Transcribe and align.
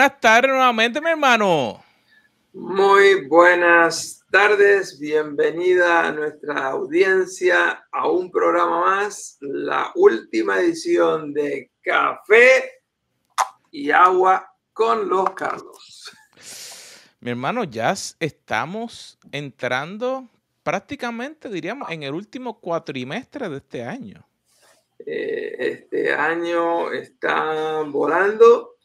Buenas 0.00 0.18
tardes 0.18 0.50
nuevamente, 0.50 0.98
mi 0.98 1.10
hermano. 1.10 1.84
Muy 2.54 3.26
buenas 3.26 4.24
tardes, 4.30 4.98
bienvenida 4.98 6.08
a 6.08 6.10
nuestra 6.10 6.68
audiencia 6.68 7.84
a 7.92 8.08
un 8.08 8.30
programa 8.30 8.80
más, 8.80 9.36
la 9.42 9.92
última 9.94 10.58
edición 10.58 11.34
de 11.34 11.70
Café 11.82 12.80
y 13.70 13.90
Agua 13.90 14.50
con 14.72 15.06
los 15.06 15.34
Carlos. 15.34 16.10
Mi 17.20 17.32
hermano, 17.32 17.64
ya 17.64 17.92
estamos 18.20 19.18
entrando 19.30 20.26
prácticamente, 20.62 21.50
diríamos, 21.50 21.90
en 21.90 22.04
el 22.04 22.14
último 22.14 22.58
cuatrimestre 22.58 23.50
de 23.50 23.56
este 23.58 23.84
año. 23.84 24.26
Eh, 25.04 25.56
este 25.58 26.14
año 26.14 26.90
está 26.90 27.82
volando, 27.82 28.76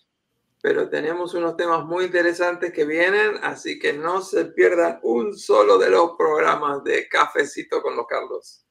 pero 0.66 0.89
tenemos 0.89 1.35
unos 1.35 1.55
temas 1.55 1.85
muy 1.85 2.05
interesantes 2.05 2.73
que 2.73 2.85
vienen, 2.85 3.33
así 3.44 3.77
que 3.77 3.94
no 3.94 4.23
se 4.23 4.45
pierdan 4.45 4.97
un 5.03 5.38
solo 5.38 5.77
de 5.77 5.91
los 5.91 6.13
programas 6.17 6.83
de 6.83 7.07
Cafecito 7.07 7.83
con 7.83 7.95
los 7.95 8.07
Carlos. 8.07 8.66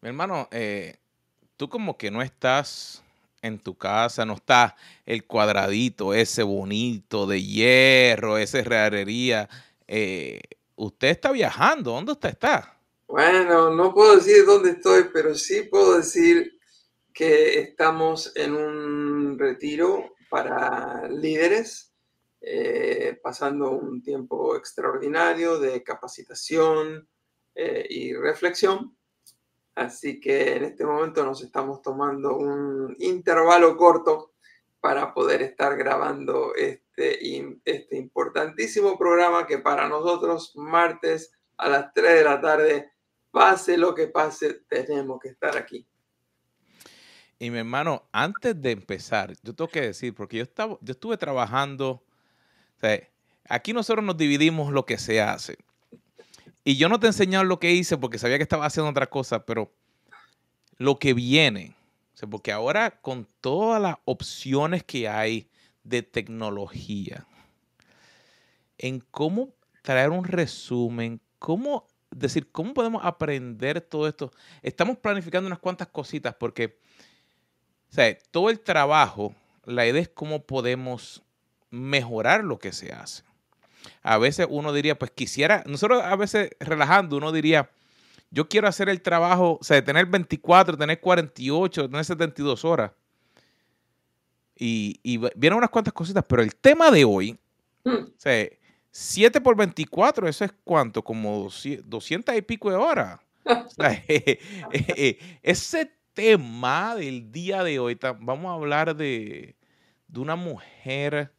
Mi 0.00 0.10
hermano, 0.10 0.46
eh, 0.52 0.96
tú 1.56 1.68
como 1.68 1.98
que 1.98 2.12
no 2.12 2.22
estás 2.22 3.02
en 3.42 3.58
tu 3.58 3.76
casa, 3.76 4.24
no 4.24 4.34
está 4.34 4.76
el 5.04 5.24
cuadradito 5.24 6.14
ese 6.14 6.44
bonito 6.44 7.26
de 7.26 7.42
hierro, 7.42 8.38
esa 8.38 8.60
herrería. 8.60 9.48
Eh, 9.88 10.40
usted 10.76 11.08
está 11.08 11.32
viajando, 11.32 11.90
¿dónde 11.90 12.12
usted 12.12 12.28
está? 12.28 12.78
Bueno, 13.08 13.70
no 13.70 13.92
puedo 13.92 14.14
decir 14.14 14.46
dónde 14.46 14.70
estoy, 14.70 15.06
pero 15.12 15.34
sí 15.34 15.62
puedo 15.62 15.96
decir 15.96 16.60
que 17.12 17.58
estamos 17.58 18.30
en 18.36 18.54
un 18.54 19.36
retiro 19.36 20.14
para 20.28 21.08
líderes, 21.08 21.92
eh, 22.40 23.18
pasando 23.22 23.72
un 23.72 24.02
tiempo 24.02 24.56
extraordinario 24.56 25.58
de 25.58 25.82
capacitación 25.82 27.08
eh, 27.54 27.86
y 27.88 28.14
reflexión. 28.14 28.96
Así 29.74 30.20
que 30.20 30.56
en 30.56 30.64
este 30.64 30.84
momento 30.84 31.24
nos 31.24 31.42
estamos 31.42 31.82
tomando 31.82 32.36
un 32.36 32.96
intervalo 32.98 33.76
corto 33.76 34.32
para 34.80 35.12
poder 35.12 35.42
estar 35.42 35.76
grabando 35.76 36.54
este, 36.54 37.18
este 37.64 37.96
importantísimo 37.96 38.96
programa 38.98 39.46
que 39.46 39.58
para 39.58 39.88
nosotros 39.88 40.52
martes 40.56 41.32
a 41.56 41.68
las 41.68 41.92
3 41.92 42.14
de 42.14 42.24
la 42.24 42.40
tarde, 42.40 42.92
pase 43.30 43.76
lo 43.76 43.94
que 43.94 44.08
pase, 44.08 44.62
tenemos 44.68 45.20
que 45.20 45.28
estar 45.28 45.56
aquí. 45.56 45.86
Y 47.38 47.50
mi 47.50 47.58
hermano, 47.58 48.02
antes 48.12 48.60
de 48.60 48.72
empezar, 48.72 49.34
yo 49.42 49.54
tengo 49.54 49.70
que 49.70 49.80
decir, 49.80 50.14
porque 50.14 50.38
yo, 50.38 50.42
estaba, 50.42 50.76
yo 50.80 50.92
estuve 50.92 51.16
trabajando, 51.16 52.02
aquí 53.48 53.72
nosotros 53.72 54.04
nos 54.04 54.16
dividimos 54.16 54.72
lo 54.72 54.84
que 54.84 54.98
se 54.98 55.20
hace. 55.20 55.56
Y 56.64 56.76
yo 56.76 56.88
no 56.88 56.98
te 56.98 57.06
he 57.06 57.10
enseñado 57.10 57.44
lo 57.44 57.60
que 57.60 57.72
hice 57.72 57.96
porque 57.96 58.18
sabía 58.18 58.36
que 58.36 58.42
estaba 58.42 58.66
haciendo 58.66 58.90
otra 58.90 59.06
cosa, 59.06 59.46
pero 59.46 59.72
lo 60.76 60.98
que 60.98 61.14
viene, 61.14 61.76
porque 62.28 62.52
ahora 62.52 63.00
con 63.00 63.28
todas 63.40 63.80
las 63.80 63.96
opciones 64.04 64.82
que 64.82 65.08
hay 65.08 65.48
de 65.84 66.02
tecnología, 66.02 67.26
en 68.78 69.00
cómo 69.10 69.54
traer 69.82 70.10
un 70.10 70.24
resumen, 70.24 71.20
cómo 71.38 71.86
decir, 72.10 72.50
cómo 72.50 72.74
podemos 72.74 73.04
aprender 73.04 73.80
todo 73.80 74.08
esto. 74.08 74.32
Estamos 74.62 74.98
planificando 74.98 75.46
unas 75.46 75.58
cuantas 75.58 75.88
cositas 75.88 76.34
porque 76.34 76.78
o 77.90 77.94
sea, 77.94 78.16
todo 78.30 78.50
el 78.50 78.60
trabajo, 78.60 79.34
la 79.64 79.86
idea 79.86 80.02
es 80.02 80.08
cómo 80.08 80.42
podemos 80.42 81.22
mejorar 81.70 82.44
lo 82.44 82.58
que 82.58 82.72
se 82.72 82.92
hace. 82.92 83.22
A 84.02 84.18
veces 84.18 84.46
uno 84.50 84.72
diría, 84.72 84.98
pues 84.98 85.10
quisiera, 85.10 85.62
nosotros 85.66 86.02
a 86.02 86.16
veces 86.16 86.50
relajando, 86.60 87.16
uno 87.16 87.32
diría, 87.32 87.70
yo 88.30 88.48
quiero 88.48 88.68
hacer 88.68 88.88
el 88.88 89.00
trabajo, 89.00 89.58
o 89.60 89.64
sea, 89.64 89.82
tener 89.82 90.06
24, 90.06 90.76
tener 90.76 91.00
48, 91.00 91.88
tener 91.88 92.04
72 92.04 92.64
horas. 92.64 92.92
Y, 94.56 94.98
y 95.02 95.18
vienen 95.36 95.58
unas 95.58 95.70
cuantas 95.70 95.94
cositas, 95.94 96.24
pero 96.28 96.42
el 96.42 96.54
tema 96.54 96.90
de 96.90 97.04
hoy, 97.04 97.38
hmm. 97.84 97.90
o 97.90 98.12
sea, 98.16 98.48
7 98.90 99.40
por 99.40 99.56
24, 99.56 100.28
eso 100.28 100.44
es 100.44 100.52
cuánto, 100.64 101.02
como 101.02 101.48
200 101.84 102.36
y 102.36 102.42
pico 102.42 102.70
de 102.70 102.76
horas. 102.76 103.20
O 103.48 103.70
sea, 103.70 104.04
ese 105.42 105.97
tema 106.18 106.96
del 106.96 107.30
día 107.30 107.62
de 107.62 107.78
hoy, 107.78 107.96
vamos 108.18 108.46
a 108.50 108.54
hablar 108.54 108.96
de, 108.96 109.54
una 110.16 110.34
mujer 110.34 111.30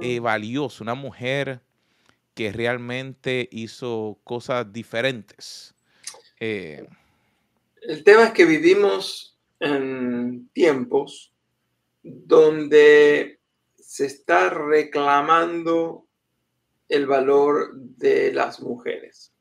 eh, 0.00 0.20
mm. 0.20 0.22
valiosa, 0.22 0.84
una 0.84 0.94
mujer 0.94 1.60
que 2.32 2.52
realmente 2.52 3.48
hizo 3.50 4.20
cosas 4.22 4.72
diferentes. 4.72 5.74
Eh, 6.38 6.86
El 7.80 8.04
tema 8.04 8.26
es 8.26 8.30
que 8.30 8.44
vivimos 8.44 9.36
en 9.58 10.48
tiempos 10.52 11.32
donde 12.04 13.40
se 13.76 14.06
está 14.06 14.50
reclamando 14.50 16.06
el 16.88 17.06
valor 17.08 17.74
de 17.74 18.32
las 18.32 18.60
mujeres. 18.60 19.32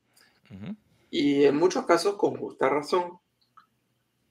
Y 1.11 1.43
en 1.43 1.55
muchos 1.55 1.85
casos 1.85 2.15
con 2.15 2.35
justa 2.35 2.67
razón 2.67 3.20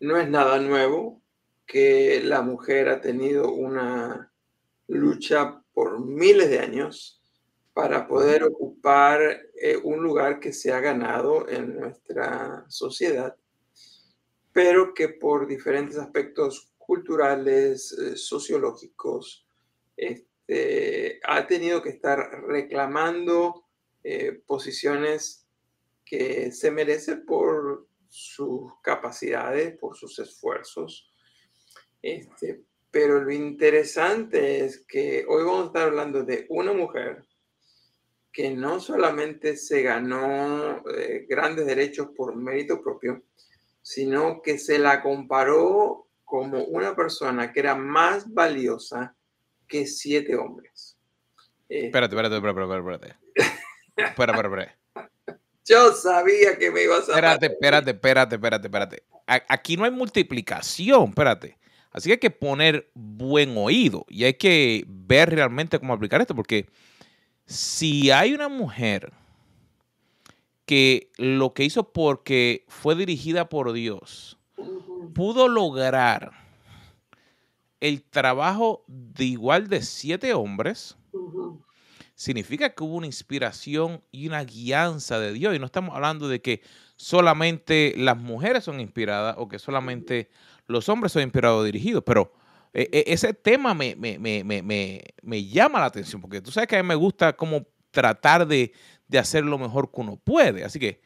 no 0.00 0.16
es 0.16 0.28
nada 0.28 0.58
nuevo 0.58 1.22
que 1.66 2.20
la 2.24 2.42
mujer 2.42 2.88
ha 2.88 3.00
tenido 3.00 3.52
una 3.52 4.32
lucha 4.88 5.62
por 5.72 6.04
miles 6.04 6.50
de 6.50 6.58
años 6.58 7.22
para 7.72 8.08
poder 8.08 8.42
ocupar 8.42 9.20
eh, 9.54 9.76
un 9.76 10.02
lugar 10.02 10.40
que 10.40 10.52
se 10.52 10.72
ha 10.72 10.80
ganado 10.80 11.48
en 11.48 11.78
nuestra 11.78 12.64
sociedad, 12.68 13.36
pero 14.52 14.92
que 14.94 15.08
por 15.08 15.46
diferentes 15.46 15.96
aspectos 15.96 16.72
culturales, 16.78 17.92
eh, 17.92 18.16
sociológicos, 18.16 19.46
este, 19.96 21.20
ha 21.22 21.46
tenido 21.46 21.80
que 21.82 21.90
estar 21.90 22.18
reclamando 22.48 23.66
eh, 24.02 24.42
posiciones 24.44 25.46
que 26.04 26.50
se 26.50 26.72
merece 26.72 27.16
por 27.16 27.86
sus 28.10 28.72
capacidades, 28.82 29.78
por 29.78 29.96
sus 29.96 30.18
esfuerzos. 30.18 31.10
Este, 32.02 32.64
pero 32.90 33.22
lo 33.22 33.30
interesante 33.30 34.64
es 34.64 34.84
que 34.86 35.24
hoy 35.28 35.44
vamos 35.44 35.62
a 35.62 35.66
estar 35.66 35.88
hablando 35.88 36.24
de 36.24 36.46
una 36.48 36.72
mujer 36.72 37.24
que 38.32 38.50
no 38.50 38.80
solamente 38.80 39.56
se 39.56 39.82
ganó 39.82 40.82
eh, 40.88 41.26
grandes 41.28 41.66
derechos 41.66 42.08
por 42.16 42.36
mérito 42.36 42.82
propio, 42.82 43.22
sino 43.82 44.42
que 44.42 44.58
se 44.58 44.78
la 44.78 45.02
comparó 45.02 46.08
como 46.24 46.64
una 46.64 46.94
persona 46.94 47.52
que 47.52 47.60
era 47.60 47.74
más 47.74 48.32
valiosa 48.32 49.16
que 49.66 49.86
siete 49.86 50.36
hombres. 50.36 50.96
espérate, 51.68 52.14
espérate, 52.14 52.36
espérate, 52.36 52.76
espérate. 52.76 53.06
espérate, 53.06 53.16
espérate, 53.96 54.48
espérate. 54.48 54.79
Yo 55.70 55.92
sabía 55.92 56.58
que 56.58 56.72
me 56.72 56.82
ibas 56.82 57.08
a. 57.08 57.12
Espérate, 57.12 57.46
espérate, 57.46 57.90
espérate, 57.92 58.34
espérate, 58.34 58.66
espérate. 58.66 59.02
Aquí 59.26 59.76
no 59.76 59.84
hay 59.84 59.92
multiplicación, 59.92 61.10
espérate. 61.10 61.56
Así 61.92 62.08
que 62.08 62.14
hay 62.14 62.18
que 62.18 62.30
poner 62.30 62.90
buen 62.94 63.56
oído 63.56 64.04
y 64.08 64.24
hay 64.24 64.34
que 64.34 64.84
ver 64.88 65.30
realmente 65.30 65.78
cómo 65.78 65.92
aplicar 65.92 66.20
esto, 66.20 66.34
porque 66.34 66.68
si 67.46 68.10
hay 68.10 68.34
una 68.34 68.48
mujer 68.48 69.12
que 70.66 71.10
lo 71.16 71.54
que 71.54 71.64
hizo 71.64 71.92
porque 71.92 72.64
fue 72.68 72.96
dirigida 72.96 73.48
por 73.48 73.72
Dios, 73.72 74.38
pudo 75.14 75.48
lograr 75.48 76.32
el 77.80 78.02
trabajo 78.02 78.84
de 78.86 79.24
igual 79.24 79.68
de 79.68 79.82
siete 79.82 80.34
hombres, 80.34 80.96
significa 82.20 82.74
que 82.74 82.84
hubo 82.84 82.96
una 82.96 83.06
inspiración 83.06 84.02
y 84.12 84.28
una 84.28 84.44
guianza 84.44 85.18
de 85.18 85.32
Dios. 85.32 85.56
Y 85.56 85.58
no 85.58 85.64
estamos 85.64 85.94
hablando 85.94 86.28
de 86.28 86.42
que 86.42 86.60
solamente 86.94 87.94
las 87.96 88.18
mujeres 88.18 88.64
son 88.64 88.78
inspiradas 88.78 89.36
o 89.38 89.48
que 89.48 89.58
solamente 89.58 90.28
los 90.66 90.90
hombres 90.90 91.12
son 91.12 91.22
inspirados 91.22 91.62
o 91.62 91.64
dirigidos, 91.64 92.04
pero 92.04 92.30
eh, 92.74 92.90
eh, 92.92 93.04
ese 93.06 93.32
tema 93.32 93.72
me, 93.72 93.96
me, 93.96 95.44
llama 95.46 95.80
la 95.80 95.86
atención, 95.86 96.20
porque 96.20 96.42
tú 96.42 96.50
sabes 96.50 96.68
que 96.68 96.76
a 96.76 96.82
mí 96.82 96.86
me 96.86 96.94
gusta 96.94 97.34
como 97.34 97.66
tratar 97.90 98.46
de, 98.46 98.74
hacer 99.18 99.46
lo 99.46 99.56
mejor 99.56 99.90
que 99.90 100.02
uno 100.02 100.20
puede. 100.22 100.62
Así 100.62 100.78
que, 100.78 101.00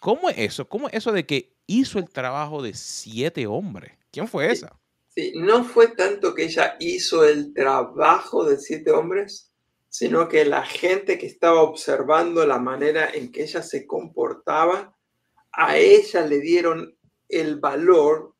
¿cómo 0.00 0.28
es 0.30 0.36
eso? 0.36 0.68
¿Cómo 0.68 0.88
es 0.88 0.94
eso 0.94 1.12
de 1.12 1.24
que 1.26 1.54
hizo 1.68 2.00
el 2.00 2.10
trabajo 2.10 2.60
de 2.60 2.74
siete 2.74 3.46
hombres? 3.46 3.92
¿Quién 4.10 4.26
fue 4.26 4.50
esa? 4.50 4.76
Sí, 5.14 5.32
no 5.36 5.62
fue 5.62 5.94
tanto 5.94 6.34
que 6.34 6.46
ella 6.46 6.76
hizo 6.80 7.24
el 7.24 7.54
trabajo 7.54 8.44
de 8.44 8.58
siete 8.58 8.90
hombres, 8.90 9.45
sino 9.98 10.28
que 10.28 10.44
la 10.44 10.62
gente 10.62 11.16
que 11.16 11.24
estaba 11.24 11.62
observando 11.62 12.44
la 12.44 12.58
manera 12.58 13.08
en 13.14 13.32
que 13.32 13.44
ella 13.44 13.62
se 13.62 13.86
comportaba, 13.86 14.94
a 15.52 15.78
ella 15.78 16.20
le 16.20 16.38
dieron 16.40 16.98
el 17.30 17.58
valor 17.58 18.34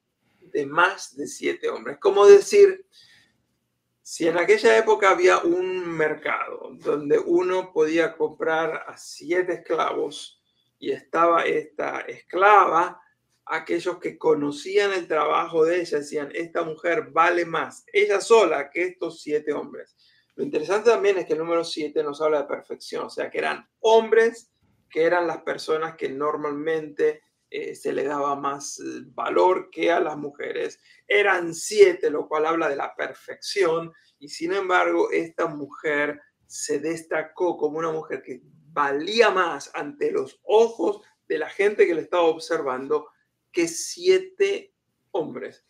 de 0.53 0.67
más 0.67 1.17
de 1.17 1.26
siete 1.26 1.70
hombres. 1.70 1.97
Como 1.99 2.26
decir, 2.26 2.85
Si 4.03 4.29
en 4.29 4.37
aquella 4.37 4.76
época 4.76 5.08
había 5.08 5.38
un 5.38 5.88
mercado 5.88 6.73
donde 6.75 7.19
uno 7.19 7.73
podía 7.73 8.14
comprar 8.19 8.85
a 8.87 8.99
siete 8.99 9.55
esclavos 9.55 10.43
y 10.79 10.93
estaba 10.93 11.47
esta 11.47 12.00
esclava, 12.00 13.00
aquellos 13.47 13.99
que 13.99 14.19
conocían 14.19 14.93
el 14.93 15.09
trabajo 15.09 15.64
de 15.64 15.81
ella 15.81 15.99
decían, 16.00 16.31
esta 16.35 16.62
mujer 16.64 17.12
vale 17.12 17.47
más, 17.47 17.87
ella 17.94 18.20
sola, 18.20 18.69
que 18.69 18.82
estos 18.88 19.23
siete 19.23 19.55
hombres. 19.55 19.97
Lo 20.37 20.44
interesante 20.44 20.91
también 20.91 21.17
es 21.19 21.27
que 21.27 21.33
el 21.33 21.38
número 21.38 21.65
siete 21.65 22.03
nos 22.03 22.21
habla 22.21 22.43
de 22.43 22.49
perfección, 22.49 23.06
o 23.06 23.11
sea, 23.11 23.31
que 23.31 23.38
eran 23.38 23.67
hombres 23.81 24.53
que 24.88 25.05
eran 25.05 25.27
las 25.27 25.43
personas 25.43 25.97
que 25.97 26.09
normalmente 26.09 27.23
eh, 27.50 27.75
se 27.75 27.93
le 27.93 28.05
daba 28.05 28.37
más 28.37 28.79
eh, 28.79 29.03
valor 29.15 29.71
que 29.71 29.91
a 29.91 29.99
las 29.99 30.17
mujeres. 30.17 30.79
Eran 31.09 31.55
siete, 31.55 32.11
lo 32.11 32.29
cual 32.29 32.47
habla 32.47 32.69
de 32.69 32.77
la 32.77 32.94
perfección, 32.94 33.93
y 34.19 34.29
sin 34.29 34.53
embargo, 34.53 35.11
esta 35.11 35.47
mujer 35.47 36.21
se 36.47 36.81
destacó 36.81 37.56
como 37.56 37.79
una 37.79 37.91
mujer 37.91 38.23
que 38.23 38.43
valía 38.73 39.31
más 39.31 39.71
ante 39.75 40.12
los 40.12 40.38
ojos 40.44 41.00
de 41.29 41.38
la 41.38 41.49
gente 41.49 41.87
que 41.87 41.94
le 41.94 42.03
estaba 42.03 42.25
observando 42.25 43.09
que 43.50 43.69
siete 43.69 44.75
hombres. 45.12 45.65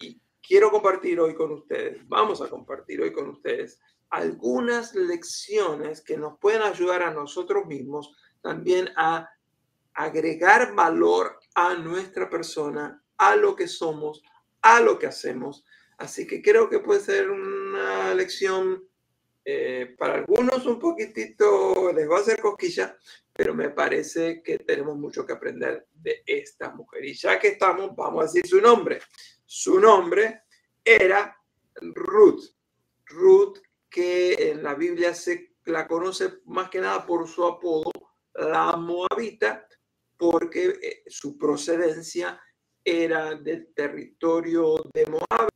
Y 0.00 0.20
quiero 0.40 0.70
compartir 0.70 1.18
hoy 1.18 1.34
con 1.34 1.52
ustedes, 1.52 2.06
vamos 2.08 2.40
a 2.40 2.48
compartir 2.48 3.00
hoy 3.00 3.12
con 3.12 3.28
ustedes 3.28 3.80
algunas 4.10 4.94
lecciones 4.94 6.00
que 6.00 6.16
nos 6.16 6.38
pueden 6.38 6.62
ayudar 6.62 7.02
a 7.02 7.12
nosotros 7.12 7.66
mismos 7.66 8.14
también 8.42 8.90
a 8.96 9.28
agregar 9.94 10.74
valor 10.74 11.38
a 11.54 11.74
nuestra 11.74 12.28
persona, 12.28 13.02
a 13.16 13.36
lo 13.36 13.56
que 13.56 13.68
somos, 13.68 14.22
a 14.62 14.80
lo 14.80 14.98
que 14.98 15.06
hacemos. 15.06 15.64
Así 15.98 16.26
que 16.26 16.42
creo 16.42 16.68
que 16.68 16.80
puede 16.80 17.00
ser 17.00 17.30
una 17.30 18.14
lección 18.14 18.84
eh, 19.44 19.94
para 19.98 20.14
algunos 20.14 20.66
un 20.66 20.78
poquitito, 20.78 21.92
les 21.92 22.08
va 22.08 22.16
a 22.16 22.20
hacer 22.20 22.40
cosquilla, 22.40 22.96
pero 23.32 23.54
me 23.54 23.70
parece 23.70 24.42
que 24.42 24.58
tenemos 24.58 24.96
mucho 24.96 25.26
que 25.26 25.34
aprender 25.34 25.86
de 25.92 26.22
esta 26.26 26.70
mujer. 26.70 27.04
Y 27.04 27.14
ya 27.14 27.38
que 27.38 27.48
estamos, 27.48 27.94
vamos 27.94 28.22
a 28.22 28.26
decir 28.26 28.46
su 28.46 28.60
nombre. 28.60 29.00
Su 29.44 29.78
nombre 29.78 30.42
era 30.84 31.36
Ruth. 31.76 32.44
Ruth, 33.06 33.58
que 33.94 34.50
en 34.50 34.64
la 34.64 34.74
Biblia 34.74 35.14
se 35.14 35.54
la 35.66 35.86
conoce 35.86 36.40
más 36.46 36.68
que 36.68 36.80
nada 36.80 37.06
por 37.06 37.28
su 37.28 37.44
apodo, 37.44 37.92
la 38.34 38.74
Moabita, 38.76 39.68
porque 40.16 40.80
eh, 40.82 41.04
su 41.06 41.38
procedencia 41.38 42.40
era 42.84 43.36
del 43.36 43.72
territorio 43.72 44.74
de 44.92 45.06
Moab. 45.06 45.48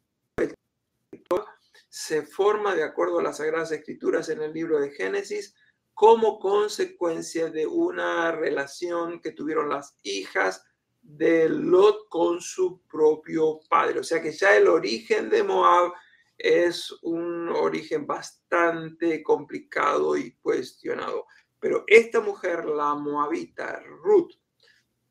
Se 1.88 2.22
forma 2.22 2.76
de 2.76 2.84
acuerdo 2.84 3.18
a 3.18 3.24
las 3.24 3.38
Sagradas 3.38 3.72
Escrituras 3.72 4.28
en 4.28 4.40
el 4.40 4.52
libro 4.52 4.78
de 4.78 4.92
Génesis 4.92 5.56
como 5.92 6.38
consecuencia 6.38 7.50
de 7.50 7.66
una 7.66 8.30
relación 8.30 9.20
que 9.20 9.32
tuvieron 9.32 9.68
las 9.68 9.96
hijas 10.04 10.64
de 11.02 11.48
Lot 11.48 12.08
con 12.08 12.40
su 12.40 12.82
propio 12.86 13.58
padre. 13.68 13.98
O 13.98 14.04
sea 14.04 14.22
que 14.22 14.30
ya 14.30 14.56
el 14.56 14.68
origen 14.68 15.28
de 15.28 15.42
Moab 15.42 15.92
es 16.38 16.92
un 17.02 17.48
origen 17.48 18.06
bastante 18.06 19.22
complicado 19.22 20.16
y 20.16 20.32
cuestionado. 20.36 21.26
Pero 21.60 21.84
esta 21.86 22.20
mujer, 22.20 22.64
la 22.66 22.94
moabita 22.94 23.82
Ruth, 24.02 24.32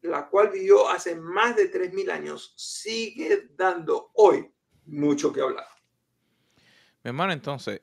la 0.01 0.29
cual 0.29 0.50
vivió 0.50 0.89
hace 0.89 1.15
más 1.15 1.56
de 1.56 1.71
3.000 1.71 2.09
años, 2.12 2.53
sigue 2.56 3.50
dando 3.56 4.12
hoy 4.13 4.50
mucho 4.85 5.33
que 5.33 5.41
hablar. 5.41 5.68
Mi 7.03 7.09
hermano, 7.09 7.33
entonces, 7.33 7.81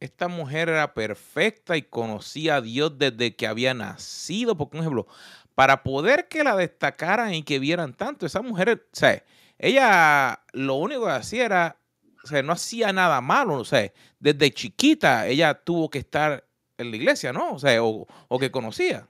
esta 0.00 0.28
mujer 0.28 0.68
era 0.68 0.94
perfecta 0.94 1.76
y 1.76 1.82
conocía 1.82 2.56
a 2.56 2.60
Dios 2.60 2.98
desde 2.98 3.34
que 3.34 3.46
había 3.46 3.74
nacido, 3.74 4.56
por 4.56 4.68
ejemplo, 4.74 5.06
para 5.54 5.82
poder 5.82 6.28
que 6.28 6.44
la 6.44 6.54
destacaran 6.54 7.34
y 7.34 7.42
que 7.42 7.58
vieran 7.58 7.94
tanto, 7.94 8.26
esa 8.26 8.42
mujer, 8.42 8.86
o 8.92 8.96
sea, 8.96 9.24
ella 9.58 10.44
lo 10.52 10.74
único 10.74 11.06
que 11.06 11.10
hacía 11.10 11.46
era, 11.46 11.80
o 12.22 12.26
sea, 12.26 12.42
no 12.42 12.52
hacía 12.52 12.92
nada 12.92 13.20
malo, 13.20 13.54
o 13.54 13.64
sea, 13.64 13.92
desde 14.18 14.52
chiquita 14.52 15.26
ella 15.26 15.54
tuvo 15.54 15.88
que 15.90 15.98
estar 15.98 16.44
en 16.76 16.90
la 16.90 16.96
iglesia, 16.96 17.32
¿no? 17.32 17.54
O 17.54 17.58
sea, 17.58 17.82
o, 17.82 18.06
que 18.38 18.50
conocía. 18.50 19.08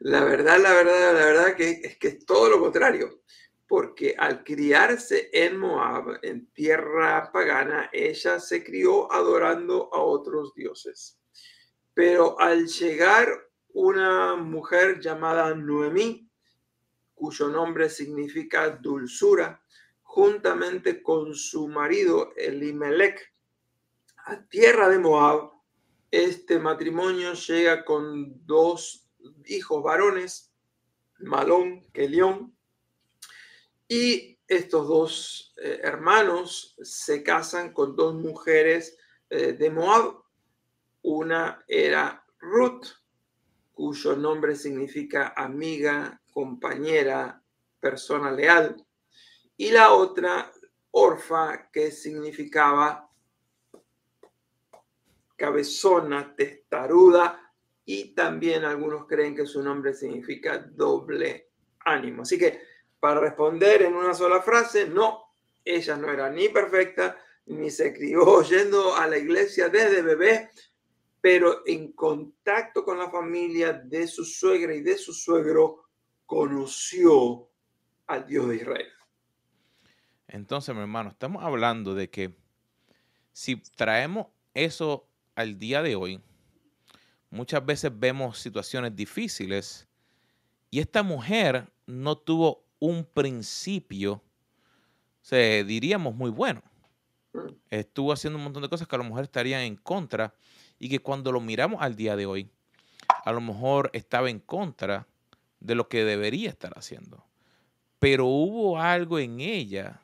La 0.00 0.24
verdad, 0.24 0.58
la 0.58 0.72
verdad, 0.72 1.14
la 1.14 1.24
verdad 1.24 1.56
que 1.56 1.70
es 1.70 1.96
que 1.96 2.08
es 2.08 2.26
todo 2.26 2.48
lo 2.50 2.60
contrario, 2.60 3.22
porque 3.68 4.14
al 4.18 4.42
criarse 4.42 5.30
en 5.32 5.58
Moab, 5.58 6.18
en 6.22 6.46
tierra 6.52 7.30
pagana, 7.32 7.88
ella 7.92 8.40
se 8.40 8.64
crió 8.64 9.12
adorando 9.12 9.90
a 9.92 10.00
otros 10.00 10.54
dioses. 10.54 11.18
Pero 11.94 12.38
al 12.40 12.66
llegar 12.66 13.28
una 13.72 14.34
mujer 14.34 15.00
llamada 15.00 15.54
Noemí, 15.54 16.28
cuyo 17.14 17.48
nombre 17.48 17.88
significa 17.88 18.70
dulzura, 18.70 19.62
juntamente 20.14 21.02
con 21.02 21.34
su 21.34 21.66
marido 21.66 22.32
Elimelech, 22.36 23.34
a 24.26 24.44
tierra 24.44 24.88
de 24.88 25.00
Moab, 25.00 25.50
este 26.12 26.60
matrimonio 26.60 27.32
llega 27.32 27.84
con 27.84 28.46
dos 28.46 29.10
hijos 29.46 29.82
varones, 29.82 30.52
Malón, 31.18 31.82
Kelión, 31.92 32.56
y 33.88 34.38
estos 34.46 34.86
dos 34.86 35.52
eh, 35.56 35.80
hermanos 35.82 36.76
se 36.80 37.24
casan 37.24 37.72
con 37.72 37.96
dos 37.96 38.14
mujeres 38.14 38.96
eh, 39.30 39.54
de 39.54 39.68
Moab. 39.68 40.22
Una 41.02 41.64
era 41.66 42.24
Ruth, 42.38 42.86
cuyo 43.72 44.14
nombre 44.14 44.54
significa 44.54 45.34
amiga, 45.36 46.22
compañera, 46.30 47.42
persona 47.80 48.30
leal, 48.30 48.76
y 49.56 49.70
la 49.70 49.92
otra, 49.92 50.50
Orfa, 50.90 51.70
que 51.70 51.90
significaba 51.90 53.10
cabezona, 55.36 56.34
testaruda 56.34 57.52
y 57.84 58.14
también 58.14 58.64
algunos 58.64 59.06
creen 59.06 59.34
que 59.34 59.46
su 59.46 59.62
nombre 59.62 59.94
significa 59.94 60.58
doble 60.58 61.50
ánimo. 61.80 62.22
Así 62.22 62.38
que 62.38 62.60
para 62.98 63.20
responder 63.20 63.82
en 63.82 63.94
una 63.94 64.14
sola 64.14 64.40
frase, 64.40 64.88
no, 64.88 65.34
ella 65.64 65.96
no 65.96 66.10
era 66.10 66.30
ni 66.30 66.48
perfecta 66.48 67.18
ni 67.46 67.70
se 67.70 67.92
crió 67.92 68.42
yendo 68.48 68.96
a 68.96 69.06
la 69.06 69.18
iglesia 69.18 69.68
desde 69.68 70.02
bebé, 70.02 70.50
pero 71.20 71.62
en 71.66 71.92
contacto 71.92 72.84
con 72.84 72.98
la 72.98 73.10
familia 73.10 73.72
de 73.72 74.06
su 74.06 74.24
suegra 74.24 74.74
y 74.74 74.82
de 74.82 74.96
su 74.96 75.12
suegro, 75.12 75.84
conoció 76.26 77.48
al 78.06 78.26
Dios 78.26 78.48
de 78.48 78.56
Israel. 78.56 78.92
Entonces, 80.34 80.74
mi 80.74 80.80
hermano, 80.80 81.10
estamos 81.10 81.44
hablando 81.44 81.94
de 81.94 82.10
que 82.10 82.34
si 83.30 83.54
traemos 83.54 84.26
eso 84.52 85.08
al 85.36 85.60
día 85.60 85.80
de 85.80 85.94
hoy, 85.94 86.20
muchas 87.30 87.64
veces 87.64 87.92
vemos 87.96 88.40
situaciones 88.40 88.96
difíciles 88.96 89.86
y 90.72 90.80
esta 90.80 91.04
mujer 91.04 91.72
no 91.86 92.18
tuvo 92.18 92.64
un 92.80 93.04
principio, 93.04 94.24
se 95.20 95.62
diríamos 95.62 96.16
muy 96.16 96.30
bueno. 96.30 96.64
Estuvo 97.70 98.12
haciendo 98.12 98.36
un 98.36 98.42
montón 98.42 98.64
de 98.64 98.68
cosas 98.68 98.88
que 98.88 98.96
a 98.96 98.98
lo 98.98 99.04
mejor 99.04 99.22
estarían 99.22 99.60
en 99.60 99.76
contra 99.76 100.34
y 100.80 100.88
que 100.88 100.98
cuando 100.98 101.30
lo 101.30 101.40
miramos 101.40 101.80
al 101.80 101.94
día 101.94 102.16
de 102.16 102.26
hoy, 102.26 102.50
a 103.24 103.30
lo 103.30 103.40
mejor 103.40 103.88
estaba 103.92 104.30
en 104.30 104.40
contra 104.40 105.06
de 105.60 105.76
lo 105.76 105.88
que 105.88 106.04
debería 106.04 106.48
estar 106.48 106.76
haciendo. 106.76 107.24
Pero 108.00 108.26
hubo 108.26 108.80
algo 108.80 109.20
en 109.20 109.38
ella 109.38 110.00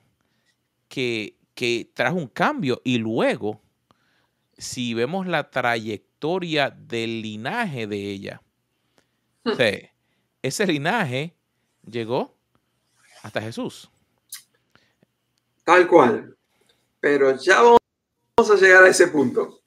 que, 0.90 1.38
que 1.54 1.90
trajo 1.94 2.16
un 2.16 2.26
cambio 2.26 2.82
y 2.84 2.98
luego 2.98 3.62
si 4.58 4.92
vemos 4.92 5.26
la 5.26 5.50
trayectoria 5.50 6.68
del 6.68 7.22
linaje 7.22 7.86
de 7.86 8.10
ella, 8.10 8.42
hmm. 9.44 9.52
ese 10.42 10.66
linaje 10.66 11.34
llegó 11.88 12.36
hasta 13.22 13.40
Jesús. 13.40 13.90
Tal 15.64 15.86
cual. 15.86 16.36
Pero 16.98 17.40
ya 17.40 17.62
vamos 17.62 18.50
a 18.50 18.56
llegar 18.56 18.84
a 18.84 18.88
ese 18.88 19.08
punto. 19.08 19.62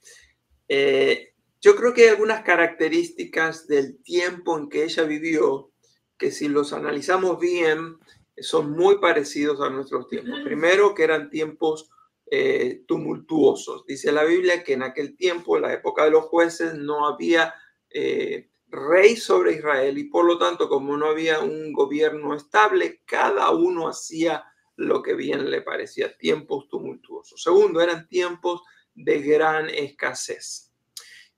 Eh, 0.67 1.33
yo 1.61 1.75
creo 1.75 1.93
que 1.93 2.03
hay 2.03 2.09
algunas 2.09 2.43
características 2.43 3.65
del 3.67 3.97
tiempo 4.03 4.57
en 4.57 4.69
que 4.69 4.83
ella 4.83 5.03
vivió 5.03 5.71
que 6.17 6.31
si 6.31 6.49
los 6.49 6.73
analizamos 6.73 7.39
bien 7.39 7.97
son 8.37 8.71
muy 8.71 8.99
parecidos 8.99 9.61
a 9.61 9.69
nuestros 9.69 10.07
tiempos. 10.07 10.39
Primero, 10.43 10.93
que 10.93 11.03
eran 11.03 11.29
tiempos 11.29 11.89
eh, 12.31 12.83
tumultuosos. 12.87 13.85
Dice 13.85 14.11
la 14.11 14.23
Biblia 14.23 14.63
que 14.63 14.73
en 14.73 14.83
aquel 14.83 15.15
tiempo, 15.15 15.55
en 15.55 15.63
la 15.63 15.73
época 15.73 16.05
de 16.05 16.11
los 16.11 16.25
jueces, 16.25 16.73
no 16.73 17.05
había 17.05 17.53
eh, 17.89 18.49
rey 18.67 19.15
sobre 19.15 19.53
Israel 19.53 19.97
y 19.97 20.05
por 20.05 20.25
lo 20.25 20.39
tanto, 20.39 20.67
como 20.67 20.97
no 20.97 21.07
había 21.07 21.39
un 21.41 21.71
gobierno 21.73 22.35
estable, 22.35 23.01
cada 23.05 23.51
uno 23.51 23.87
hacía 23.87 24.43
lo 24.75 25.03
que 25.03 25.13
bien 25.13 25.51
le 25.51 25.61
parecía, 25.61 26.17
tiempos 26.17 26.67
tumultuosos. 26.69 27.41
Segundo, 27.41 27.81
eran 27.81 28.07
tiempos 28.07 28.63
de 28.95 29.21
gran 29.21 29.69
escasez. 29.69 30.71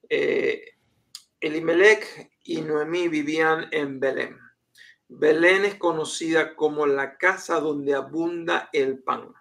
Eh, 0.07 0.63
Elimelech 1.41 2.31
y 2.43 2.61
Noemí 2.61 3.07
vivían 3.07 3.67
en 3.71 3.99
Belén. 3.99 4.37
Belén 5.07 5.65
es 5.65 5.75
conocida 5.75 6.55
como 6.55 6.85
la 6.85 7.17
casa 7.17 7.59
donde 7.59 7.93
abunda 7.93 8.69
el 8.73 8.99
pan. 8.99 9.33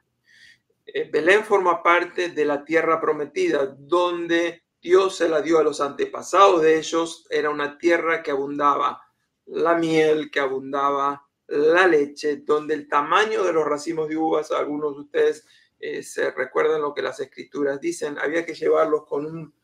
Eh, 0.86 1.08
Belén 1.10 1.44
forma 1.44 1.82
parte 1.82 2.28
de 2.28 2.44
la 2.44 2.64
tierra 2.64 3.00
prometida, 3.00 3.74
donde 3.78 4.64
Dios 4.80 5.16
se 5.16 5.28
la 5.28 5.40
dio 5.40 5.58
a 5.58 5.64
los 5.64 5.80
antepasados 5.80 6.62
de 6.62 6.78
ellos. 6.78 7.26
Era 7.30 7.50
una 7.50 7.78
tierra 7.78 8.22
que 8.22 8.30
abundaba 8.30 9.02
la 9.46 9.74
miel, 9.74 10.30
que 10.30 10.40
abundaba 10.40 11.26
la 11.46 11.86
leche, 11.86 12.36
donde 12.36 12.74
el 12.74 12.88
tamaño 12.88 13.42
de 13.44 13.52
los 13.52 13.64
racimos 13.64 14.08
de 14.08 14.16
uvas, 14.16 14.50
algunos 14.50 14.94
de 14.94 15.00
ustedes 15.00 15.46
eh, 15.78 16.02
se 16.02 16.30
recuerdan 16.30 16.82
lo 16.82 16.94
que 16.94 17.02
las 17.02 17.20
escrituras 17.20 17.80
dicen, 17.80 18.18
había 18.18 18.44
que 18.46 18.54
llevarlos 18.54 19.04
con 19.04 19.26
un 19.26 19.54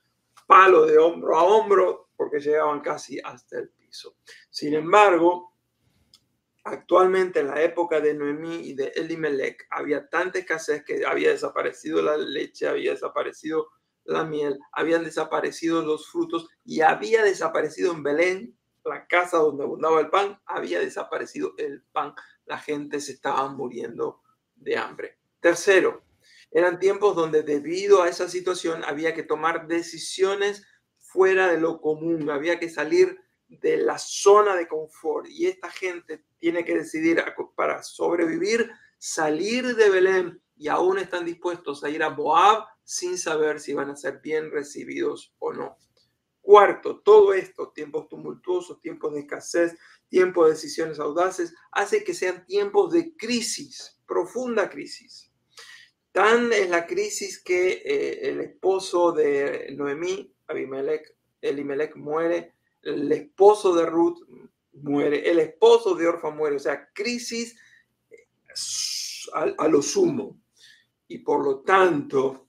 palo 0.46 0.84
de 0.84 0.98
hombro 0.98 1.38
a 1.38 1.44
hombro 1.44 2.08
porque 2.16 2.40
llegaban 2.40 2.80
casi 2.80 3.18
hasta 3.20 3.58
el 3.58 3.70
piso. 3.70 4.16
Sin 4.50 4.74
embargo, 4.74 5.49
actualmente 6.64 7.40
en 7.40 7.48
la 7.48 7.62
época 7.62 8.00
de 8.00 8.14
Noemí 8.14 8.56
y 8.68 8.74
de 8.74 8.92
Elimelech 8.96 9.66
había 9.70 10.08
tanta 10.08 10.38
escasez 10.38 10.84
que 10.84 11.04
había 11.06 11.30
desaparecido 11.30 12.02
la 12.02 12.16
leche, 12.16 12.68
había 12.68 12.92
desaparecido 12.92 13.68
la 14.04 14.24
miel, 14.24 14.58
habían 14.72 15.04
desaparecido 15.04 15.82
los 15.82 16.10
frutos 16.10 16.48
y 16.64 16.80
había 16.80 17.22
desaparecido 17.22 17.92
en 17.92 18.02
Belén 18.02 18.58
la 18.84 19.06
casa 19.06 19.38
donde 19.38 19.64
abundaba 19.64 20.00
el 20.00 20.08
pan, 20.08 20.40
había 20.46 20.80
desaparecido 20.80 21.54
el 21.58 21.82
pan. 21.92 22.14
La 22.46 22.58
gente 22.58 23.00
se 23.00 23.12
estaba 23.12 23.48
muriendo 23.48 24.22
de 24.56 24.76
hambre. 24.76 25.18
Tercero, 25.40 26.02
eran 26.50 26.78
tiempos 26.78 27.14
donde 27.14 27.42
debido 27.42 28.02
a 28.02 28.08
esa 28.08 28.28
situación 28.28 28.82
había 28.84 29.14
que 29.14 29.22
tomar 29.22 29.66
decisiones 29.68 30.66
fuera 30.98 31.48
de 31.48 31.60
lo 31.60 31.80
común, 31.80 32.30
había 32.30 32.58
que 32.58 32.68
salir 32.68 33.20
de 33.50 33.78
la 33.78 33.98
zona 33.98 34.54
de 34.54 34.68
confort 34.68 35.26
y 35.28 35.46
esta 35.46 35.70
gente 35.70 36.24
tiene 36.38 36.64
que 36.64 36.76
decidir 36.76 37.22
para 37.56 37.82
sobrevivir, 37.82 38.70
salir 38.96 39.74
de 39.74 39.90
Belén 39.90 40.40
y 40.56 40.68
aún 40.68 40.98
están 40.98 41.24
dispuestos 41.24 41.82
a 41.82 41.90
ir 41.90 42.02
a 42.02 42.10
Moab 42.10 42.64
sin 42.84 43.18
saber 43.18 43.60
si 43.60 43.72
van 43.72 43.90
a 43.90 43.96
ser 43.96 44.20
bien 44.20 44.50
recibidos 44.50 45.34
o 45.38 45.52
no. 45.52 45.76
Cuarto, 46.40 47.00
todo 47.00 47.34
esto, 47.34 47.70
tiempos 47.70 48.08
tumultuosos, 48.08 48.80
tiempos 48.80 49.14
de 49.14 49.20
escasez, 49.20 49.76
tiempos 50.08 50.46
de 50.46 50.52
decisiones 50.52 50.98
audaces, 50.98 51.54
hace 51.72 52.04
que 52.04 52.14
sean 52.14 52.46
tiempos 52.46 52.92
de 52.92 53.14
crisis, 53.16 54.00
profunda 54.06 54.70
crisis. 54.70 55.30
Tan 56.12 56.52
es 56.52 56.68
la 56.68 56.86
crisis 56.86 57.42
que 57.42 57.82
eh, 57.84 58.28
el 58.30 58.40
esposo 58.40 59.12
de 59.12 59.72
Noemí, 59.76 60.34
Abimelech, 60.46 61.14
Elimelech 61.40 61.94
muere, 61.96 62.54
el 62.82 63.10
esposo 63.12 63.74
de 63.74 63.86
Ruth 63.86 64.18
muere, 64.72 65.28
el 65.28 65.38
esposo 65.38 65.94
de 65.94 66.06
Orfa 66.06 66.30
muere, 66.30 66.56
o 66.56 66.60
sea, 66.60 66.90
crisis 66.92 67.56
eh, 68.10 68.28
a 69.32 69.68
lo 69.68 69.82
sumo. 69.82 70.40
Y 71.08 71.18
por 71.18 71.44
lo 71.44 71.60
tanto, 71.60 72.46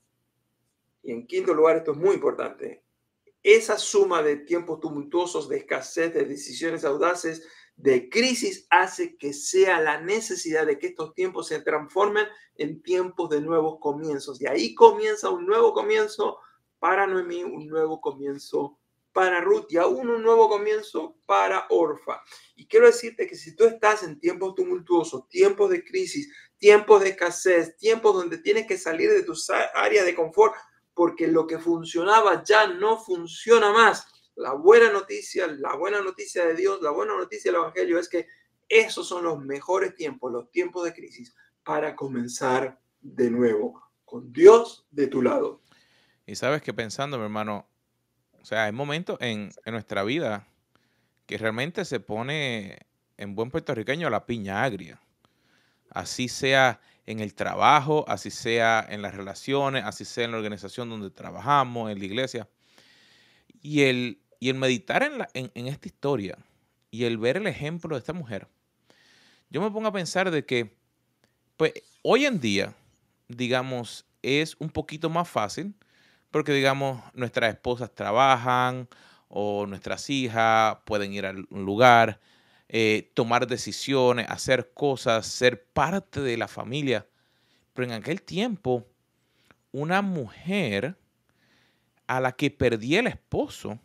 y 1.04 1.12
en 1.12 1.26
quinto 1.26 1.54
lugar, 1.54 1.78
esto 1.78 1.94
es 1.94 1.98
muy 1.98 2.16
importante, 2.16 2.84
esa 3.44 3.78
suma 3.78 4.22
de 4.22 4.38
tiempos 4.38 4.80
tumultuosos, 4.80 5.50
de 5.50 5.58
escasez, 5.58 6.14
de 6.14 6.26
decisiones 6.26 6.86
audaces, 6.86 7.48
de 7.76 8.10
crisis, 8.10 8.68
hace 8.70 9.18
que 9.18 9.34
sea 9.34 9.82
la 9.82 10.00
necesidad 10.00 10.68
de 10.68 10.78
que 10.78 10.88
estos 10.88 11.16
tiempos 11.16 11.48
se 11.48 11.62
transformen 11.62 12.28
en 12.56 12.84
tiempos 12.84 13.30
de 13.30 13.42
nuevos 13.42 13.80
comienzos. 13.80 14.40
Y 14.40 14.46
ahí 14.46 14.76
comienza 14.76 15.32
un 15.32 15.48
nuevo 15.48 15.74
comienzo 15.74 16.38
para 16.78 17.08
Noemí, 17.08 17.44
un 17.44 17.68
nuevo 17.68 18.00
comienzo 18.00 18.78
para 19.14 19.42
Ruth 19.42 19.66
y 19.70 19.78
aún 19.78 20.10
un 20.10 20.24
nuevo 20.24 20.50
comienzo 20.50 21.18
para 21.26 21.66
Orfa. 21.70 22.22
Y 22.56 22.68
quiero 22.68 22.86
decirte 22.86 23.28
que 23.28 23.36
si 23.36 23.56
tú 23.56 23.66
estás 23.66 24.04
en 24.04 24.20
tiempos 24.20 24.56
tumultuosos, 24.56 25.28
tiempos 25.28 25.70
de 25.70 25.84
crisis, 25.84 26.32
tiempos 26.58 27.02
de 27.02 27.10
escasez, 27.10 27.78
tiempos 27.78 28.16
donde 28.16 28.38
tienes 28.38 28.68
que 28.68 28.78
salir 28.78 29.10
de 29.10 29.24
tu 29.24 29.34
área 29.74 30.04
de 30.04 30.16
confort, 30.16 30.56
porque 30.94 31.28
lo 31.28 31.48
que 31.48 31.60
funcionaba 31.60 32.44
ya 32.44 32.68
no 32.68 32.98
funciona 32.98 33.72
más. 33.72 34.06
La 34.36 34.54
buena 34.54 34.92
noticia, 34.92 35.48
la 35.48 35.76
buena 35.76 36.02
noticia 36.02 36.46
de 36.46 36.56
Dios, 36.56 36.82
la 36.82 36.92
buena 36.92 37.16
noticia 37.16 37.52
del 37.52 37.62
Evangelio 37.62 38.00
es 38.00 38.08
que 38.08 38.28
esos 38.70 39.08
son 39.08 39.24
los 39.26 39.40
mejores 39.40 39.96
tiempos, 39.96 40.32
los 40.32 40.50
tiempos 40.52 40.86
de 40.86 40.94
crisis, 40.94 41.36
para 41.64 41.96
comenzar 41.96 42.80
de 43.02 43.30
nuevo, 43.30 43.82
con 44.06 44.32
Dios 44.32 44.86
de 44.92 45.08
tu 45.08 45.22
lado. 45.22 45.62
Y 46.26 46.36
sabes 46.36 46.62
que 46.62 46.74
pensando, 46.74 47.18
mi 47.18 47.24
hermano, 47.24 47.68
o 48.42 48.46
sea, 48.46 48.66
hay 48.66 48.72
momentos 48.72 49.18
en, 49.22 49.52
en 49.66 49.74
nuestra 49.74 50.04
vida 50.04 50.48
que 51.26 51.38
realmente 51.38 51.86
se 51.86 52.00
pone 52.00 52.80
en 53.18 53.36
buen 53.36 53.52
puertorriqueño 53.52 54.10
la 54.10 54.26
piña 54.26 54.64
agria. 54.64 55.00
Así 55.90 56.28
sea 56.28 56.82
en 57.06 57.20
el 57.20 57.34
trabajo, 57.34 58.06
así 58.08 58.32
sea 58.32 58.86
en 58.90 59.02
las 59.02 59.14
relaciones, 59.14 59.84
así 59.86 60.06
sea 60.06 60.26
en 60.26 60.32
la 60.32 60.38
organización 60.38 60.90
donde 60.90 61.10
trabajamos, 61.10 61.92
en 61.92 62.00
la 62.00 62.06
iglesia. 62.06 62.50
Y 63.62 63.84
el, 63.84 64.20
y 64.40 64.50
el 64.50 64.56
meditar 64.56 65.04
en, 65.04 65.20
la, 65.20 65.30
en, 65.34 65.68
esta 65.68 65.88
historia 65.88 66.38
y 66.90 67.04
el 67.06 67.18
ver 67.18 67.38
el 67.38 67.48
ejemplo 67.48 67.96
de 67.96 68.00
esta 68.00 68.14
mujer, 68.14 68.48
yo 69.50 69.62
me 69.62 69.70
pongo 69.70 69.88
a 69.88 69.94
pensar 69.94 70.32
de 70.32 70.46
que, 70.46 70.76
pues, 71.58 71.74
hoy 72.02 72.26
en 72.26 72.40
día, 72.40 72.74
digamos, 73.28 74.06
es 74.22 74.56
un 74.60 74.70
poquito 74.70 75.10
más 75.10 75.30
fácil 75.30 75.76
porque, 76.32 76.54
digamos, 76.54 77.04
nuestras 77.14 77.54
esposas 77.54 77.94
trabajan 77.94 78.88
o 79.28 79.66
nuestras 79.68 80.10
hijas 80.10 80.78
pueden 80.86 81.14
ir 81.14 81.26
a 81.26 81.32
un 81.32 81.66
lugar 81.66 82.20
eh, 82.74 83.12
tomar 83.14 83.48
decisiones, 83.48 84.28
hacer 84.30 84.72
cosas, 84.74 85.28
ser 85.28 85.66
parte 85.66 86.22
de 86.22 86.38
la 86.38 86.48
familia. 86.48 87.06
Pero 87.74 87.88
en 87.90 87.94
aquel 87.94 88.22
tiempo, 88.22 88.88
una 89.74 90.02
mujer 90.02 90.98
a 92.08 92.22
la 92.22 92.32
que 92.32 92.50
perdía 92.50 93.02
el 93.02 93.08
esposo, 93.08 93.78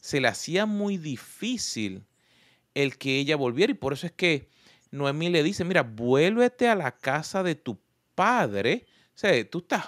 se 0.00 0.20
le 0.20 0.28
hacía 0.28 0.64
muy 0.64 0.96
difícil 0.96 2.06
el 2.74 2.96
que 2.96 3.18
ella 3.18 3.36
volviera. 3.36 3.70
Y 3.70 3.74
por 3.74 3.92
eso 3.92 4.06
es 4.06 4.12
que 4.12 4.48
Noemí 4.90 5.28
le 5.28 5.42
dice, 5.42 5.64
mira, 5.64 5.82
vuélvete 5.82 6.68
a 6.68 6.74
la 6.74 6.96
casa 6.96 7.42
de 7.42 7.54
tu 7.54 7.78
padre. 8.14 8.86
O 9.14 9.18
sea, 9.18 9.50
tú 9.50 9.58
estás 9.58 9.84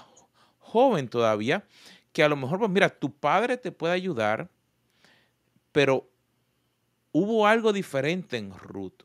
joven 0.74 1.06
todavía, 1.06 1.64
que 2.12 2.24
a 2.24 2.28
lo 2.28 2.34
mejor, 2.34 2.58
pues 2.58 2.70
mira, 2.70 2.88
tu 2.88 3.12
padre 3.12 3.56
te 3.56 3.70
puede 3.70 3.94
ayudar, 3.94 4.50
pero 5.70 6.10
hubo 7.12 7.46
algo 7.46 7.72
diferente 7.72 8.38
en 8.38 8.52
Ruth. 8.52 9.04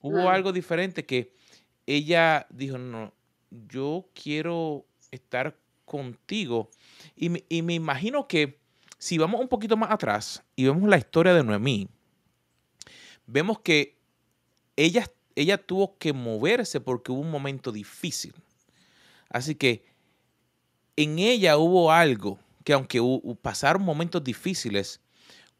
Hubo 0.00 0.28
algo 0.28 0.52
diferente 0.52 1.06
que 1.06 1.32
ella 1.86 2.46
dijo, 2.50 2.76
no, 2.76 3.14
yo 3.50 4.10
quiero 4.20 4.84
estar 5.12 5.56
contigo. 5.84 6.70
Y 7.14 7.28
me, 7.28 7.44
y 7.48 7.62
me, 7.62 7.74
imagino 7.74 8.26
que 8.26 8.58
si 8.98 9.16
vamos 9.16 9.40
un 9.40 9.48
poquito 9.48 9.76
más 9.76 9.92
atrás 9.92 10.42
y 10.56 10.64
vemos 10.64 10.88
la 10.88 10.98
historia 10.98 11.34
de 11.34 11.44
Noemí, 11.44 11.88
vemos 13.26 13.60
que 13.60 13.96
ella, 14.76 15.08
ella 15.36 15.56
tuvo 15.56 15.96
que 15.98 16.12
moverse 16.12 16.80
porque 16.80 17.12
hubo 17.12 17.20
un 17.20 17.30
momento 17.30 17.70
difícil. 17.70 18.34
Así 19.30 19.54
que 19.54 19.93
en 20.96 21.18
ella 21.18 21.56
hubo 21.56 21.92
algo 21.92 22.38
que 22.64 22.72
aunque 22.72 23.00
pasaron 23.42 23.82
momentos 23.82 24.24
difíciles, 24.24 25.00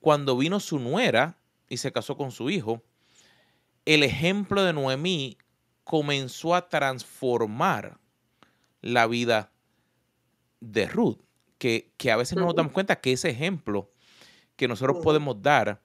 cuando 0.00 0.37
vino 0.37 0.61
su 0.61 0.79
nuera, 0.79 1.38
y 1.69 1.76
se 1.76 1.93
casó 1.93 2.17
con 2.17 2.31
su 2.31 2.50
hijo, 2.50 2.83
el 3.85 4.03
ejemplo 4.03 4.62
de 4.62 4.73
Noemí 4.73 5.37
comenzó 5.85 6.55
a 6.55 6.69
transformar 6.69 7.99
la 8.81 9.07
vida 9.07 9.53
de 10.61 10.87
Ruth, 10.87 11.19
que, 11.59 11.93
a 12.11 12.17
veces 12.17 12.37
no 12.37 12.45
nos 12.45 12.55
damos 12.55 12.73
cuenta 12.73 13.00
que 13.00 13.12
ese 13.12 13.31
ejemplo 13.31 13.91
que 14.57 14.69
nosotros 14.69 14.99
podemos 15.03 15.41
dar, 15.43 15.83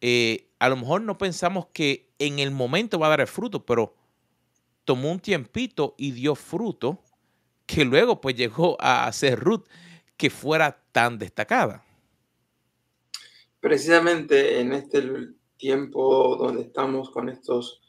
eh, 0.00 0.50
a 0.58 0.68
lo 0.68 0.76
mejor 0.76 1.02
no 1.02 1.18
pensamos 1.18 1.66
que 1.72 2.10
en 2.18 2.38
el 2.38 2.50
momento 2.50 2.98
va 2.98 3.06
a 3.06 3.10
dar 3.10 3.20
el 3.20 3.26
fruto, 3.26 3.64
pero 3.66 3.94
tomó 4.84 5.10
un 5.10 5.20
tiempito 5.20 5.94
y 5.98 6.12
dio 6.12 6.34
fruto 6.34 7.02
que 7.66 7.84
luego 7.84 8.20
pues 8.20 8.36
llegó 8.36 8.76
a 8.80 9.10
ser 9.12 9.38
Ruth 9.38 9.64
que 10.16 10.30
fuera 10.30 10.84
tan 10.92 11.18
destacada. 11.18 11.84
Precisamente 13.60 14.60
en 14.60 14.72
este 14.72 15.02
tiempo 15.56 16.36
donde 16.36 16.62
estamos 16.62 17.10
con 17.10 17.28
estos 17.28 17.80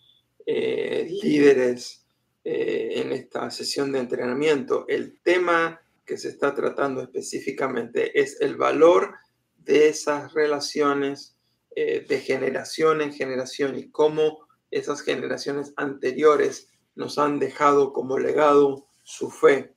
eh, 0.45 1.07
líderes 1.21 2.05
eh, 2.43 2.93
en 2.95 3.11
esta 3.11 3.49
sesión 3.51 3.91
de 3.91 3.99
entrenamiento, 3.99 4.85
el 4.87 5.19
tema 5.21 5.81
que 6.05 6.17
se 6.17 6.29
está 6.29 6.53
tratando 6.53 7.01
específicamente 7.01 8.19
es 8.19 8.39
el 8.39 8.55
valor 8.55 9.15
de 9.57 9.89
esas 9.89 10.33
relaciones 10.33 11.35
eh, 11.75 12.05
de 12.07 12.19
generación 12.19 13.01
en 13.01 13.11
generación 13.11 13.77
y 13.77 13.89
cómo 13.89 14.47
esas 14.71 15.01
generaciones 15.01 15.73
anteriores 15.75 16.69
nos 16.95 17.17
han 17.17 17.39
dejado 17.39 17.91
como 17.91 18.19
legado 18.19 18.87
su 19.05 19.29
fe. 19.29 19.75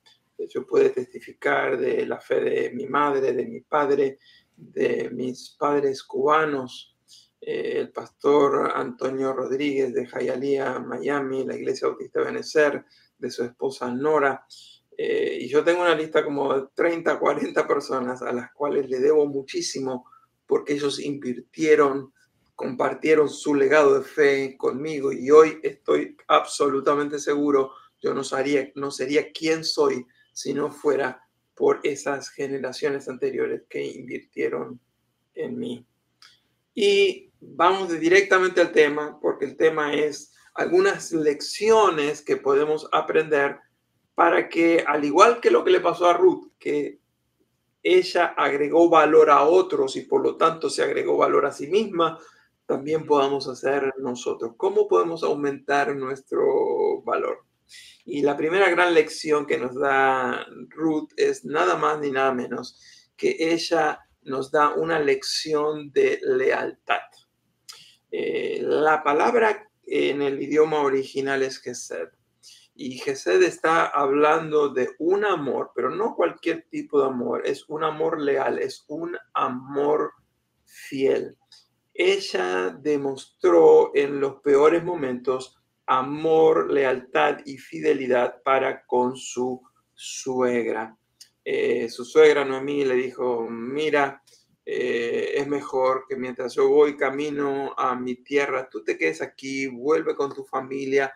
Yo 0.49 0.65
puedo 0.65 0.91
testificar 0.91 1.77
de 1.77 2.05
la 2.05 2.19
fe 2.19 2.41
de 2.41 2.71
mi 2.71 2.87
madre, 2.87 3.33
de 3.33 3.45
mi 3.45 3.61
padre, 3.61 4.19
de 4.55 5.09
mis 5.11 5.55
padres 5.57 6.03
cubanos, 6.03 6.97
eh, 7.39 7.73
el 7.77 7.91
pastor 7.91 8.71
Antonio 8.75 9.33
Rodríguez 9.33 9.93
de 9.93 10.07
Jayalía, 10.07 10.79
Miami, 10.79 11.45
la 11.45 11.55
Iglesia 11.55 11.87
Bautista 11.87 12.21
Benecer, 12.21 12.83
de 13.17 13.29
su 13.29 13.43
esposa 13.43 13.93
Nora. 13.93 14.45
Eh, 14.97 15.39
y 15.41 15.47
yo 15.47 15.63
tengo 15.63 15.81
una 15.81 15.95
lista 15.95 16.23
como 16.23 16.53
de 16.53 16.67
30, 16.73 17.19
40 17.19 17.67
personas 17.67 18.21
a 18.21 18.33
las 18.33 18.51
cuales 18.53 18.89
le 18.89 18.99
debo 18.99 19.25
muchísimo 19.27 20.05
porque 20.47 20.73
ellos 20.73 20.99
invirtieron, 20.99 22.13
compartieron 22.55 23.29
su 23.29 23.53
legado 23.53 23.99
de 23.99 24.03
fe 24.03 24.57
conmigo 24.57 25.11
y 25.11 25.29
hoy 25.29 25.59
estoy 25.61 26.17
absolutamente 26.27 27.19
seguro, 27.19 27.71
yo 28.01 28.13
no 28.13 28.23
sería, 28.23 28.71
no 28.75 28.89
quien 29.33 29.63
soy 29.63 30.05
si 30.33 30.53
no 30.53 30.71
fuera 30.71 31.21
por 31.55 31.81
esas 31.83 32.29
generaciones 32.29 33.09
anteriores 33.09 33.63
que 33.69 33.85
invirtieron 33.85 34.79
en 35.33 35.59
mí. 35.59 35.85
Y 36.73 37.31
vamos 37.41 37.89
directamente 37.99 38.61
al 38.61 38.71
tema, 38.71 39.19
porque 39.21 39.45
el 39.45 39.57
tema 39.57 39.93
es 39.93 40.33
algunas 40.53 41.11
lecciones 41.11 42.21
que 42.21 42.37
podemos 42.37 42.87
aprender 42.91 43.59
para 44.15 44.49
que, 44.49 44.83
al 44.87 45.03
igual 45.03 45.39
que 45.41 45.51
lo 45.51 45.63
que 45.63 45.71
le 45.71 45.79
pasó 45.79 46.09
a 46.09 46.13
Ruth, 46.13 46.51
que 46.59 46.99
ella 47.83 48.27
agregó 48.37 48.89
valor 48.89 49.29
a 49.29 49.43
otros 49.43 49.95
y 49.95 50.01
por 50.01 50.21
lo 50.21 50.35
tanto 50.35 50.69
se 50.69 50.83
agregó 50.83 51.17
valor 51.17 51.45
a 51.45 51.51
sí 51.51 51.67
misma, 51.67 52.19
también 52.65 53.05
podamos 53.05 53.47
hacer 53.47 53.93
nosotros. 53.97 54.53
¿Cómo 54.57 54.87
podemos 54.87 55.23
aumentar 55.23 55.95
nuestro 55.95 57.01
valor? 57.01 57.48
Y 58.05 58.21
la 58.21 58.35
primera 58.35 58.69
gran 58.69 58.93
lección 58.93 59.45
que 59.45 59.57
nos 59.57 59.75
da 59.75 60.45
Ruth 60.69 61.09
es 61.17 61.45
nada 61.45 61.75
más 61.75 61.99
ni 61.99 62.11
nada 62.11 62.33
menos 62.33 62.79
que 63.15 63.35
ella 63.39 63.99
nos 64.21 64.51
da 64.51 64.73
una 64.73 64.99
lección 64.99 65.91
de 65.91 66.19
lealtad. 66.23 67.01
Eh, 68.11 68.59
la 68.61 69.03
palabra 69.03 69.69
en 69.83 70.21
el 70.21 70.41
idioma 70.41 70.81
original 70.81 71.43
es 71.43 71.59
Gesed. 71.59 72.09
Y 72.73 72.97
Gesed 72.99 73.43
está 73.43 73.87
hablando 73.87 74.69
de 74.69 74.89
un 74.99 75.25
amor, 75.25 75.71
pero 75.75 75.89
no 75.89 76.15
cualquier 76.15 76.65
tipo 76.69 77.01
de 77.01 77.07
amor, 77.07 77.41
es 77.45 77.67
un 77.67 77.83
amor 77.83 78.21
leal, 78.21 78.57
es 78.57 78.85
un 78.87 79.17
amor 79.33 80.13
fiel. 80.65 81.35
Ella 81.93 82.69
demostró 82.69 83.91
en 83.93 84.21
los 84.21 84.35
peores 84.41 84.83
momentos 84.83 85.58
amor, 85.89 86.71
lealtad 86.71 87.39
y 87.45 87.57
fidelidad 87.57 88.43
para 88.43 88.85
con 88.85 89.17
su 89.17 89.59
suegra. 89.91 90.95
Eh, 91.43 91.89
su 91.89 92.05
suegra 92.05 92.45
Noemí 92.45 92.85
le 92.85 92.93
dijo, 92.93 93.49
mira, 93.49 94.21
eh, 94.63 95.31
es 95.33 95.47
mejor 95.47 96.05
que 96.07 96.15
mientras 96.15 96.53
yo 96.53 96.69
voy 96.69 96.95
camino 96.95 97.73
a 97.75 97.95
mi 97.95 98.17
tierra, 98.17 98.69
tú 98.69 98.83
te 98.83 98.99
quedes 98.99 99.19
aquí, 99.23 99.65
vuelve 99.65 100.15
con 100.15 100.31
tu 100.31 100.43
familia. 100.43 101.11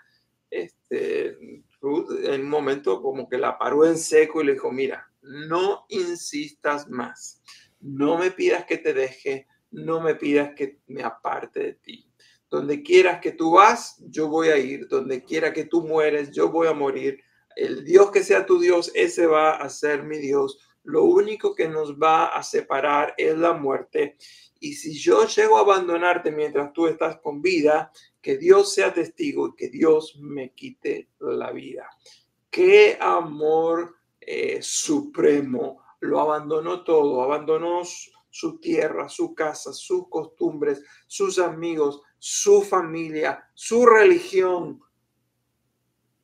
Este, 0.49 1.37
Ruth 1.79 2.09
en 2.23 2.41
un 2.41 2.49
momento 2.49 2.99
como 2.99 3.29
que 3.29 3.37
la 3.37 3.59
paró 3.59 3.85
en 3.85 3.97
seco 3.97 4.41
y 4.41 4.45
le 4.45 4.53
dijo, 4.53 4.71
mira, 4.71 5.07
no 5.21 5.85
insistas 5.89 6.89
más, 6.89 7.43
no 7.79 8.17
me 8.17 8.31
pidas 8.31 8.65
que 8.65 8.79
te 8.79 8.93
deje, 8.93 9.45
no 9.69 10.01
me 10.01 10.15
pidas 10.15 10.55
que 10.55 10.79
me 10.87 11.03
aparte 11.03 11.59
de 11.59 11.73
ti. 11.73 12.12
Donde 12.53 12.83
quieras 12.83 13.19
que 13.19 13.31
tú 13.31 13.53
vas, 13.53 13.97
yo 14.11 14.27
voy 14.27 14.49
a 14.49 14.57
ir. 14.57 14.87
Donde 14.87 15.23
quiera 15.23 15.51
que 15.51 15.65
tú 15.65 15.81
mueres, 15.87 16.29
yo 16.29 16.51
voy 16.51 16.67
a 16.67 16.73
morir. 16.73 17.19
El 17.55 17.83
Dios 17.83 18.11
que 18.11 18.23
sea 18.23 18.45
tu 18.45 18.59
Dios, 18.59 18.91
ese 18.93 19.25
va 19.25 19.55
a 19.55 19.67
ser 19.69 20.03
mi 20.03 20.19
Dios. 20.19 20.59
Lo 20.83 21.03
único 21.03 21.55
que 21.55 21.67
nos 21.67 21.95
va 21.95 22.27
a 22.27 22.43
separar 22.43 23.15
es 23.17 23.35
la 23.35 23.53
muerte. 23.53 24.17
Y 24.59 24.73
si 24.73 24.93
yo 24.93 25.25
llego 25.25 25.57
a 25.57 25.61
abandonarte 25.61 26.31
mientras 26.31 26.71
tú 26.73 26.85
estás 26.85 27.17
con 27.21 27.41
vida, 27.41 27.91
que 28.21 28.37
Dios 28.37 28.71
sea 28.71 28.93
testigo 28.93 29.47
y 29.47 29.55
que 29.55 29.69
Dios 29.69 30.15
me 30.19 30.53
quite 30.53 31.09
la 31.21 31.51
vida. 31.51 31.89
Qué 32.51 32.99
amor 33.01 33.95
eh, 34.21 34.59
supremo. 34.61 35.81
Lo 36.01 36.19
abandonó 36.19 36.83
todo, 36.83 37.23
abandonó 37.23 37.81
su 38.29 38.59
tierra, 38.59 39.09
su 39.09 39.33
casa, 39.33 39.73
sus 39.73 40.07
costumbres, 40.07 40.83
sus 41.07 41.39
amigos, 41.39 42.01
su 42.25 42.61
familia, 42.61 43.51
su 43.53 43.85
religión 43.85 44.79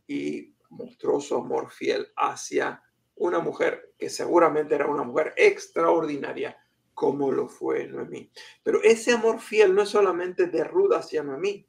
y 0.07 0.55
mostró 0.69 1.19
su 1.19 1.35
amor 1.35 1.69
fiel 1.71 2.07
hacia 2.15 2.81
una 3.15 3.39
mujer 3.39 3.95
que 3.97 4.09
seguramente 4.09 4.75
era 4.75 4.87
una 4.87 5.03
mujer 5.03 5.33
extraordinaria 5.35 6.57
como 6.93 7.33
lo 7.33 7.49
fue 7.49 7.85
Noemí. 7.85 8.31
Pero 8.63 8.81
ese 8.81 9.11
amor 9.11 9.41
fiel 9.41 9.75
no 9.75 9.81
es 9.81 9.89
solamente 9.89 10.47
de 10.47 10.63
Ruth 10.63 10.93
hacia 10.93 11.21
Noemí, 11.21 11.67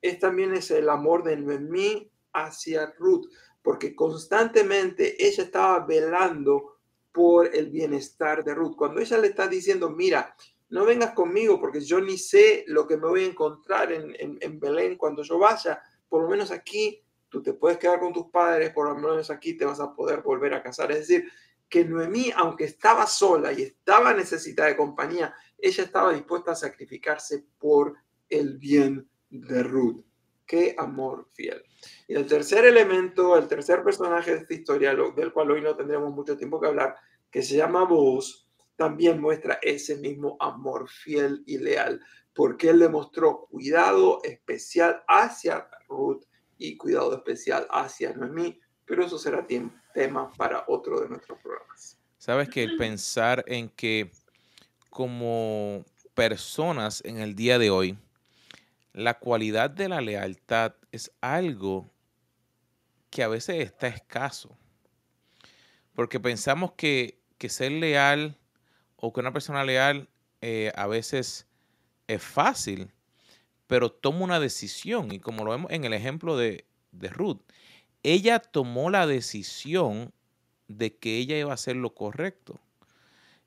es 0.00 0.20
también 0.20 0.54
es 0.54 0.70
el 0.70 0.88
amor 0.88 1.24
de 1.24 1.36
Noemí 1.36 2.08
hacia 2.32 2.94
Ruth, 2.96 3.26
porque 3.60 3.96
constantemente 3.96 5.16
ella 5.18 5.42
estaba 5.42 5.84
velando 5.84 6.78
por 7.10 7.52
el 7.52 7.70
bienestar 7.70 8.44
de 8.44 8.54
Ruth. 8.54 8.76
Cuando 8.76 9.00
ella 9.00 9.18
le 9.18 9.26
está 9.26 9.48
diciendo, 9.48 9.90
mira, 9.90 10.36
no 10.70 10.84
vengas 10.84 11.12
conmigo 11.12 11.60
porque 11.60 11.80
yo 11.80 12.00
ni 12.00 12.18
sé 12.18 12.64
lo 12.66 12.86
que 12.86 12.96
me 12.96 13.08
voy 13.08 13.24
a 13.24 13.28
encontrar 13.28 13.92
en, 13.92 14.60
Belén 14.60 14.96
cuando 14.96 15.22
yo 15.22 15.38
vaya. 15.38 15.82
Por 16.08 16.22
lo 16.22 16.28
menos 16.28 16.50
aquí 16.50 17.02
tú 17.28 17.42
te 17.42 17.52
puedes 17.52 17.78
quedar 17.78 18.00
con 18.00 18.12
tus 18.12 18.26
padres, 18.26 18.70
por 18.70 18.88
lo 18.88 18.94
menos 18.94 19.30
aquí 19.30 19.56
te 19.56 19.64
vas 19.64 19.80
a 19.80 19.92
poder 19.92 20.22
volver 20.22 20.54
a 20.54 20.62
casar. 20.62 20.90
Es 20.92 21.00
decir, 21.00 21.30
que 21.68 21.84
Noemí, 21.84 22.32
aunque 22.36 22.64
estaba 22.64 23.06
sola 23.06 23.52
y 23.52 23.62
estaba 23.62 24.12
necesitada 24.14 24.68
de 24.68 24.76
compañía, 24.76 25.34
ella 25.58 25.84
estaba 25.84 26.12
dispuesta 26.12 26.52
a 26.52 26.56
sacrificarse 26.56 27.44
por 27.58 27.94
el 28.28 28.58
bien 28.58 29.08
de 29.30 29.62
Ruth. 29.62 30.04
Qué 30.46 30.74
amor 30.78 31.28
fiel. 31.32 31.62
Y 32.06 32.14
el 32.14 32.26
tercer 32.26 32.64
elemento, 32.64 33.36
el 33.36 33.48
tercer 33.48 33.82
personaje 33.82 34.32
de 34.32 34.38
esta 34.42 34.54
historia, 34.54 34.94
del 34.94 35.32
cual 35.32 35.50
hoy 35.50 35.62
no 35.62 35.74
tendremos 35.74 36.12
mucho 36.12 36.36
tiempo 36.36 36.60
que 36.60 36.66
hablar, 36.68 36.96
que 37.30 37.42
se 37.42 37.56
llama 37.56 37.84
Vos, 37.84 38.43
también 38.76 39.20
muestra 39.20 39.58
ese 39.62 39.96
mismo 39.96 40.36
amor 40.40 40.88
fiel 40.88 41.42
y 41.46 41.58
leal, 41.58 42.00
porque 42.34 42.70
él 42.70 42.80
demostró 42.80 43.46
cuidado 43.50 44.20
especial 44.24 45.02
hacia 45.08 45.68
Ruth 45.88 46.24
y 46.58 46.76
cuidado 46.76 47.14
especial 47.14 47.66
hacia 47.70 48.12
Noemí, 48.14 48.60
pero 48.84 49.04
eso 49.04 49.18
será 49.18 49.46
tema 49.94 50.32
para 50.36 50.64
otro 50.68 51.00
de 51.00 51.08
nuestros 51.08 51.38
programas. 51.40 51.98
Sabes 52.18 52.48
que 52.48 52.62
el 52.62 52.76
pensar 52.76 53.44
en 53.46 53.68
que 53.68 54.10
como 54.90 55.84
personas 56.14 57.02
en 57.04 57.18
el 57.18 57.34
día 57.34 57.58
de 57.58 57.70
hoy, 57.70 57.98
la 58.92 59.18
cualidad 59.18 59.70
de 59.70 59.88
la 59.88 60.00
lealtad 60.00 60.74
es 60.92 61.12
algo 61.20 61.90
que 63.10 63.22
a 63.22 63.28
veces 63.28 63.56
está 63.56 63.88
escaso. 63.88 64.56
Porque 65.94 66.18
pensamos 66.18 66.72
que, 66.72 67.20
que 67.38 67.48
ser 67.48 67.72
leal 67.72 68.38
o 68.96 69.12
que 69.12 69.20
una 69.20 69.32
persona 69.32 69.64
leal 69.64 70.08
eh, 70.40 70.72
a 70.76 70.86
veces 70.86 71.46
es 72.06 72.22
fácil, 72.22 72.92
pero 73.66 73.90
toma 73.90 74.20
una 74.20 74.40
decisión. 74.40 75.12
Y 75.12 75.20
como 75.20 75.44
lo 75.44 75.50
vemos 75.50 75.72
en 75.72 75.84
el 75.84 75.92
ejemplo 75.92 76.36
de, 76.36 76.66
de 76.92 77.08
Ruth, 77.08 77.40
ella 78.02 78.38
tomó 78.38 78.90
la 78.90 79.06
decisión 79.06 80.12
de 80.68 80.96
que 80.96 81.16
ella 81.16 81.38
iba 81.38 81.50
a 81.50 81.54
hacer 81.54 81.76
lo 81.76 81.94
correcto. 81.94 82.60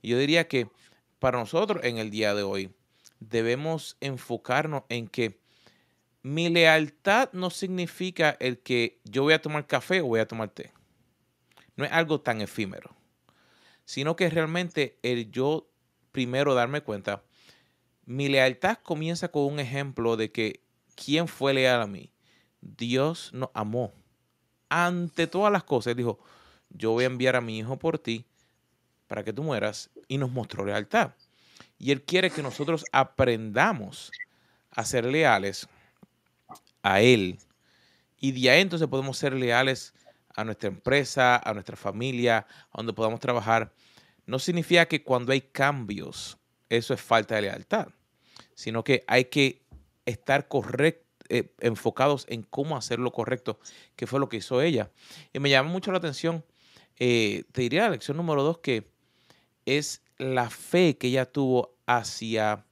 Yo 0.01 0.17
diría 0.17 0.47
que 0.47 0.69
para 1.19 1.39
nosotros 1.39 1.83
en 1.83 1.97
el 1.97 2.09
día 2.09 2.33
de 2.33 2.43
hoy 2.43 2.73
debemos 3.19 3.97
enfocarnos 3.99 4.83
en 4.89 5.07
que 5.07 5.39
mi 6.23 6.49
lealtad 6.49 7.29
no 7.33 7.49
significa 7.49 8.35
el 8.39 8.59
que 8.59 8.99
yo 9.03 9.23
voy 9.23 9.33
a 9.33 9.41
tomar 9.41 9.65
café 9.65 10.01
o 10.01 10.07
voy 10.07 10.19
a 10.19 10.27
tomar 10.27 10.49
té. 10.49 10.71
No 11.75 11.85
es 11.85 11.91
algo 11.91 12.21
tan 12.21 12.41
efímero 12.41 12.96
sino 13.87 14.17
que 14.17 14.29
realmente 14.29 14.99
el 15.01 15.31
yo 15.31 15.71
primero 16.11 16.53
darme 16.53 16.81
cuenta, 16.81 17.23
mi 18.05 18.27
lealtad 18.27 18.79
comienza 18.83 19.29
con 19.29 19.45
un 19.45 19.61
ejemplo 19.61 20.17
de 20.17 20.29
que 20.29 20.61
quién 20.95 21.29
fue 21.29 21.53
leal 21.53 21.81
a 21.81 21.87
mí. 21.87 22.11
Dios 22.59 23.31
nos 23.33 23.49
amó. 23.53 23.93
Ante 24.67 25.25
todas 25.25 25.53
las 25.53 25.63
cosas, 25.63 25.95
dijo, 25.95 26.19
yo 26.69 26.91
voy 26.91 27.05
a 27.05 27.07
enviar 27.07 27.37
a 27.37 27.41
mi 27.41 27.59
hijo 27.59 27.79
por 27.79 27.97
ti 27.97 28.25
para 29.07 29.23
que 29.23 29.31
tú 29.31 29.41
mueras 29.41 29.89
y 30.09 30.17
nos 30.17 30.31
mostró 30.31 30.65
lealtad. 30.65 31.13
Y 31.79 31.93
Él 31.93 32.03
quiere 32.03 32.29
que 32.29 32.43
nosotros 32.43 32.83
aprendamos 32.91 34.11
a 34.71 34.83
ser 34.83 35.05
leales 35.05 35.69
a 36.83 36.99
Él. 36.99 37.39
Y 38.19 38.33
de 38.33 38.49
ahí 38.49 38.61
entonces 38.61 38.89
podemos 38.89 39.17
ser 39.17 39.31
leales 39.31 39.93
a 40.37 40.45
nuestra 40.45 40.69
empresa, 40.69 41.35
a 41.37 41.53
nuestra 41.53 41.75
familia, 41.75 42.45
a 42.71 42.77
donde 42.77 42.93
podamos 42.93 43.19
trabajar, 43.19 43.73
no 44.25 44.39
significa 44.39 44.85
que 44.85 45.03
cuando 45.03 45.33
hay 45.33 45.41
cambios, 45.41 46.37
eso 46.69 46.93
es 46.93 47.01
falta 47.01 47.35
de 47.35 47.41
lealtad, 47.41 47.87
sino 48.53 48.83
que 48.83 49.03
hay 49.07 49.25
que 49.25 49.65
estar 50.05 50.47
correcto, 50.47 51.05
eh, 51.29 51.53
enfocados 51.59 52.25
en 52.29 52.43
cómo 52.43 52.77
hacer 52.77 52.99
lo 52.99 53.11
correcto, 53.11 53.59
que 53.97 54.07
fue 54.07 54.19
lo 54.19 54.29
que 54.29 54.37
hizo 54.37 54.61
ella. 54.61 54.91
Y 55.33 55.39
me 55.39 55.49
llama 55.49 55.69
mucho 55.69 55.91
la 55.91 55.97
atención, 55.97 56.45
eh, 56.99 57.43
te 57.51 57.63
diría 57.63 57.83
la 57.83 57.89
lección 57.89 58.15
número 58.15 58.43
dos, 58.43 58.59
que 58.59 58.89
es 59.65 60.03
la 60.17 60.49
fe 60.49 60.97
que 60.97 61.07
ella 61.07 61.25
tuvo 61.25 61.75
hacia 61.85 62.63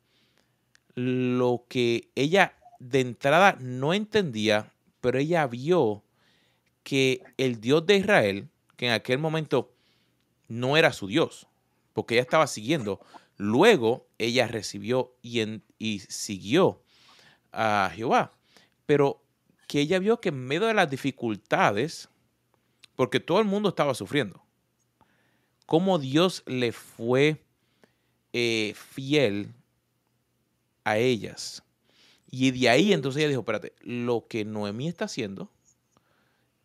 lo 0.93 1.65
que 1.67 2.11
ella 2.15 2.55
de 2.79 3.01
entrada 3.01 3.57
no 3.59 3.93
entendía, 3.93 4.71
pero 5.01 5.17
ella 5.17 5.47
vio 5.47 6.04
que 6.85 7.23
el 7.37 7.59
Dios 7.59 7.87
de 7.87 7.97
Israel, 7.97 8.47
que 8.77 8.85
en 8.85 8.93
aquel 8.93 9.17
momento 9.17 9.73
no 10.47 10.77
era 10.77 10.93
su 10.93 11.07
Dios, 11.07 11.47
porque 11.93 12.13
ella 12.13 12.21
estaba 12.21 12.45
siguiendo, 12.45 13.01
luego 13.37 14.07
ella 14.19 14.47
recibió 14.47 15.15
y, 15.23 15.99
siguió 16.07 16.83
a 17.51 17.91
Jehová, 17.91 18.31
pero 18.85 19.23
que 19.67 19.79
ella 19.81 19.97
vio 19.97 20.21
que 20.21 20.29
en 20.29 20.45
medio 20.45 20.67
de 20.67 20.75
las 20.75 20.87
dificultades, 20.87 22.07
porque 22.95 23.19
todo 23.19 23.39
el 23.39 23.45
mundo 23.45 23.69
estaba 23.69 23.95
sufriendo, 23.95 24.43
cómo 25.65 25.97
Dios 25.97 26.43
le 26.45 26.71
fue 26.71 27.41
eh, 28.31 28.75
fiel 28.75 29.55
a 30.83 30.99
ellas. 30.99 31.63
Y 32.29 32.51
de 32.51 32.69
ahí 32.69 32.93
entonces 32.93 33.21
ella 33.21 33.29
dijo, 33.29 33.41
espérate, 33.41 33.73
lo 33.81 34.27
que 34.27 34.45
Noemí 34.45 34.87
está 34.87 35.05
haciendo, 35.05 35.49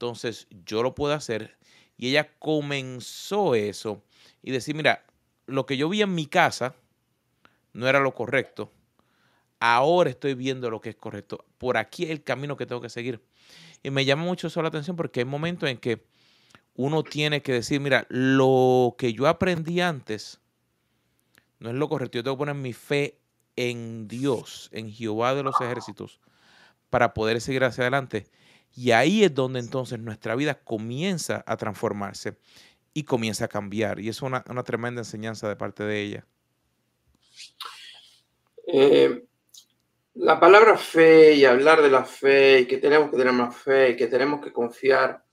entonces 0.00 0.48
yo 0.64 0.82
lo 0.82 0.94
puedo 0.94 1.12
hacer. 1.12 1.58
Y 1.98 2.08
ella 2.08 2.30
comenzó 2.38 3.54
eso 3.54 4.02
y 4.42 4.50
decir, 4.50 4.74
mira, 4.74 5.04
lo 5.44 5.66
que 5.66 5.76
yo 5.76 5.90
vi 5.90 6.00
en 6.00 6.14
mi 6.14 6.24
casa 6.24 6.74
no 7.74 7.86
era 7.86 8.00
lo 8.00 8.14
correcto. 8.14 8.72
Ahora 9.58 10.08
estoy 10.08 10.32
viendo 10.32 10.70
lo 10.70 10.80
que 10.80 10.88
es 10.88 10.96
correcto. 10.96 11.44
Por 11.58 11.76
aquí 11.76 12.04
es 12.04 12.10
el 12.10 12.24
camino 12.24 12.56
que 12.56 12.64
tengo 12.64 12.80
que 12.80 12.88
seguir. 12.88 13.20
Y 13.82 13.90
me 13.90 14.06
llama 14.06 14.22
mucho 14.22 14.46
eso 14.46 14.62
la 14.62 14.68
atención 14.68 14.96
porque 14.96 15.20
hay 15.20 15.26
momentos 15.26 15.68
en 15.68 15.76
que 15.76 16.06
uno 16.74 17.02
tiene 17.02 17.42
que 17.42 17.52
decir, 17.52 17.78
mira, 17.78 18.06
lo 18.08 18.94
que 18.96 19.12
yo 19.12 19.26
aprendí 19.26 19.82
antes 19.82 20.40
no 21.58 21.68
es 21.68 21.74
lo 21.74 21.90
correcto. 21.90 22.16
Yo 22.16 22.24
tengo 22.24 22.36
que 22.36 22.46
poner 22.46 22.54
mi 22.54 22.72
fe 22.72 23.18
en 23.56 24.08
Dios, 24.08 24.70
en 24.72 24.90
Jehová 24.90 25.34
de 25.34 25.42
los 25.42 25.60
ejércitos, 25.60 26.20
para 26.88 27.12
poder 27.12 27.42
seguir 27.42 27.64
hacia 27.64 27.82
adelante. 27.82 28.30
Y 28.74 28.92
ahí 28.92 29.24
es 29.24 29.34
donde 29.34 29.60
entonces 29.60 29.98
nuestra 29.98 30.34
vida 30.34 30.54
comienza 30.54 31.42
a 31.46 31.56
transformarse 31.56 32.36
y 32.94 33.04
comienza 33.04 33.46
a 33.46 33.48
cambiar. 33.48 34.00
Y 34.00 34.08
es 34.08 34.22
una, 34.22 34.42
tremenda 34.64 35.00
enseñanza 35.00 35.48
de 35.48 35.56
parte 35.56 35.84
de 35.84 36.00
ella. 36.00 36.26
Eh, 38.66 39.24
la 40.14 40.38
palabra 40.38 40.76
fe 40.76 41.34
y 41.34 41.44
hablar 41.44 41.82
de 41.82 41.90
la 41.90 42.04
fe 42.04 42.60
y 42.60 42.66
que 42.66 42.78
tenemos 42.78 43.10
que 43.10 43.16
tener 43.16 43.32
más 43.32 43.56
fe 43.56 43.90
y 43.90 43.96
que 43.96 44.06
tenemos 44.06 44.40
que 44.40 44.52
confiar 44.52 45.24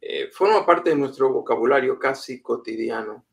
eh, 0.00 0.30
forma 0.32 0.64
parte 0.64 0.90
de 0.90 0.96
nuestro 0.96 1.32
vocabulario 1.32 1.98
casi 1.98 2.40
cotidiano. 2.40 3.26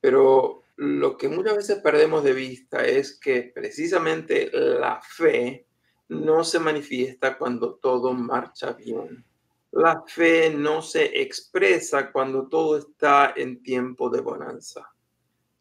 Pero 0.00 0.62
lo 0.76 1.16
que 1.16 1.28
muchas 1.28 1.56
veces 1.56 1.78
perdemos 1.78 2.22
de 2.22 2.32
vista 2.32 2.84
es 2.84 3.18
que 3.18 3.50
precisamente 3.54 4.50
la 4.52 5.00
fe 5.02 5.65
no 6.08 6.44
se 6.44 6.58
manifiesta 6.58 7.36
cuando 7.36 7.74
todo 7.74 8.12
marcha 8.12 8.72
bien. 8.72 9.24
La 9.72 10.02
fe 10.06 10.50
no 10.50 10.80
se 10.80 11.20
expresa 11.20 12.10
cuando 12.12 12.48
todo 12.48 12.78
está 12.78 13.34
en 13.36 13.62
tiempo 13.62 14.08
de 14.08 14.20
bonanza. 14.20 14.90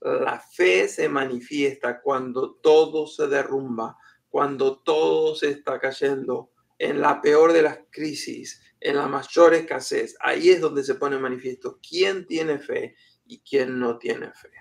La 0.01 0.39
fe 0.39 0.87
se 0.87 1.09
manifiesta 1.09 2.01
cuando 2.01 2.53
todo 2.55 3.07
se 3.07 3.27
derrumba, 3.27 3.97
cuando 4.29 4.79
todo 4.79 5.35
se 5.35 5.49
está 5.49 5.79
cayendo, 5.79 6.51
en 6.77 7.01
la 7.01 7.21
peor 7.21 7.53
de 7.53 7.61
las 7.61 7.79
crisis, 7.89 8.61
en 8.79 8.97
la 8.97 9.07
mayor 9.07 9.53
escasez. 9.53 10.15
Ahí 10.19 10.49
es 10.49 10.61
donde 10.61 10.83
se 10.83 10.95
pone 10.95 11.17
manifiesto 11.17 11.79
quién 11.87 12.27
tiene 12.27 12.59
fe 12.59 12.95
y 13.25 13.39
quién 13.39 13.79
no 13.79 13.97
tiene 13.97 14.31
fe. 14.33 14.51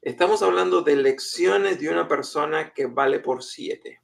Estamos 0.00 0.42
hablando 0.42 0.82
de 0.82 0.96
lecciones 0.96 1.78
de 1.78 1.90
una 1.90 2.08
persona 2.08 2.72
que 2.72 2.86
vale 2.86 3.20
por 3.20 3.42
siete. 3.42 4.00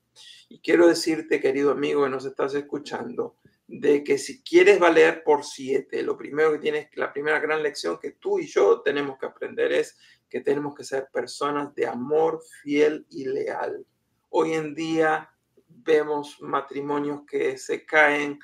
Y 0.52 0.60
quiero 0.60 0.86
decirte, 0.86 1.40
querido 1.40 1.70
amigo 1.70 2.04
que 2.04 2.10
nos 2.10 2.26
estás 2.26 2.52
escuchando, 2.52 3.38
de 3.66 4.04
que 4.04 4.18
si 4.18 4.42
quieres 4.42 4.78
valer 4.78 5.24
por 5.24 5.44
siete, 5.44 6.02
lo 6.02 6.14
primero 6.14 6.52
que 6.52 6.58
tienes, 6.58 6.88
la 6.94 7.10
primera 7.10 7.40
gran 7.40 7.62
lección 7.62 7.98
que 7.98 8.10
tú 8.10 8.38
y 8.38 8.46
yo 8.46 8.82
tenemos 8.82 9.18
que 9.18 9.24
aprender 9.24 9.72
es 9.72 9.96
que 10.28 10.42
tenemos 10.42 10.74
que 10.74 10.84
ser 10.84 11.08
personas 11.10 11.74
de 11.74 11.86
amor 11.86 12.42
fiel 12.62 13.06
y 13.08 13.24
leal. 13.24 13.86
Hoy 14.28 14.52
en 14.52 14.74
día 14.74 15.30
vemos 15.66 16.36
matrimonios 16.42 17.22
que 17.26 17.56
se 17.56 17.86
caen. 17.86 18.38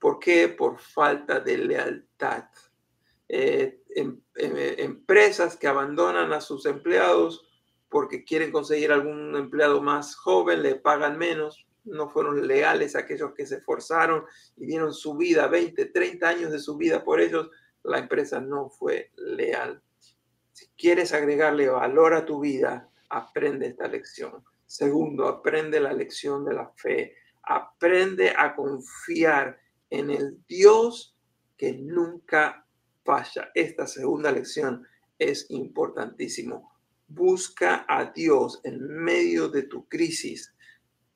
¿Por 0.00 0.18
qué? 0.18 0.48
Por 0.48 0.80
falta 0.80 1.38
de 1.38 1.58
lealtad. 1.58 2.46
Eh, 3.28 3.82
em, 3.94 4.20
em, 4.34 4.80
empresas 4.80 5.56
que 5.56 5.68
abandonan 5.68 6.32
a 6.32 6.40
sus 6.40 6.66
empleados 6.66 7.51
porque 7.92 8.24
quieren 8.24 8.50
conseguir 8.50 8.90
algún 8.90 9.36
empleado 9.36 9.82
más 9.82 10.16
joven, 10.16 10.62
le 10.62 10.76
pagan 10.76 11.18
menos, 11.18 11.66
no 11.84 12.08
fueron 12.08 12.46
leales 12.46 12.96
aquellos 12.96 13.34
que 13.34 13.46
se 13.46 13.56
esforzaron 13.56 14.24
y 14.56 14.64
dieron 14.64 14.94
su 14.94 15.14
vida, 15.14 15.46
20, 15.46 15.86
30 15.86 16.26
años 16.26 16.50
de 16.52 16.58
su 16.58 16.78
vida 16.78 17.04
por 17.04 17.20
ellos, 17.20 17.50
la 17.82 17.98
empresa 17.98 18.40
no 18.40 18.70
fue 18.70 19.12
leal. 19.16 19.82
Si 20.52 20.68
quieres 20.68 21.12
agregarle 21.12 21.68
valor 21.68 22.14
a 22.14 22.24
tu 22.24 22.40
vida, 22.40 22.88
aprende 23.10 23.66
esta 23.66 23.86
lección. 23.88 24.42
Segundo, 24.64 25.28
aprende 25.28 25.78
la 25.78 25.92
lección 25.92 26.46
de 26.46 26.54
la 26.54 26.72
fe. 26.76 27.14
Aprende 27.42 28.32
a 28.34 28.54
confiar 28.54 29.60
en 29.90 30.10
el 30.10 30.42
Dios 30.46 31.14
que 31.58 31.74
nunca 31.74 32.66
falla. 33.04 33.50
Esta 33.54 33.86
segunda 33.86 34.32
lección 34.32 34.86
es 35.18 35.50
importantísimo. 35.50 36.71
Busca 37.14 37.84
a 37.88 38.06
Dios 38.06 38.60
en 38.64 38.80
medio 38.80 39.48
de 39.48 39.64
tu 39.64 39.88
crisis, 39.88 40.54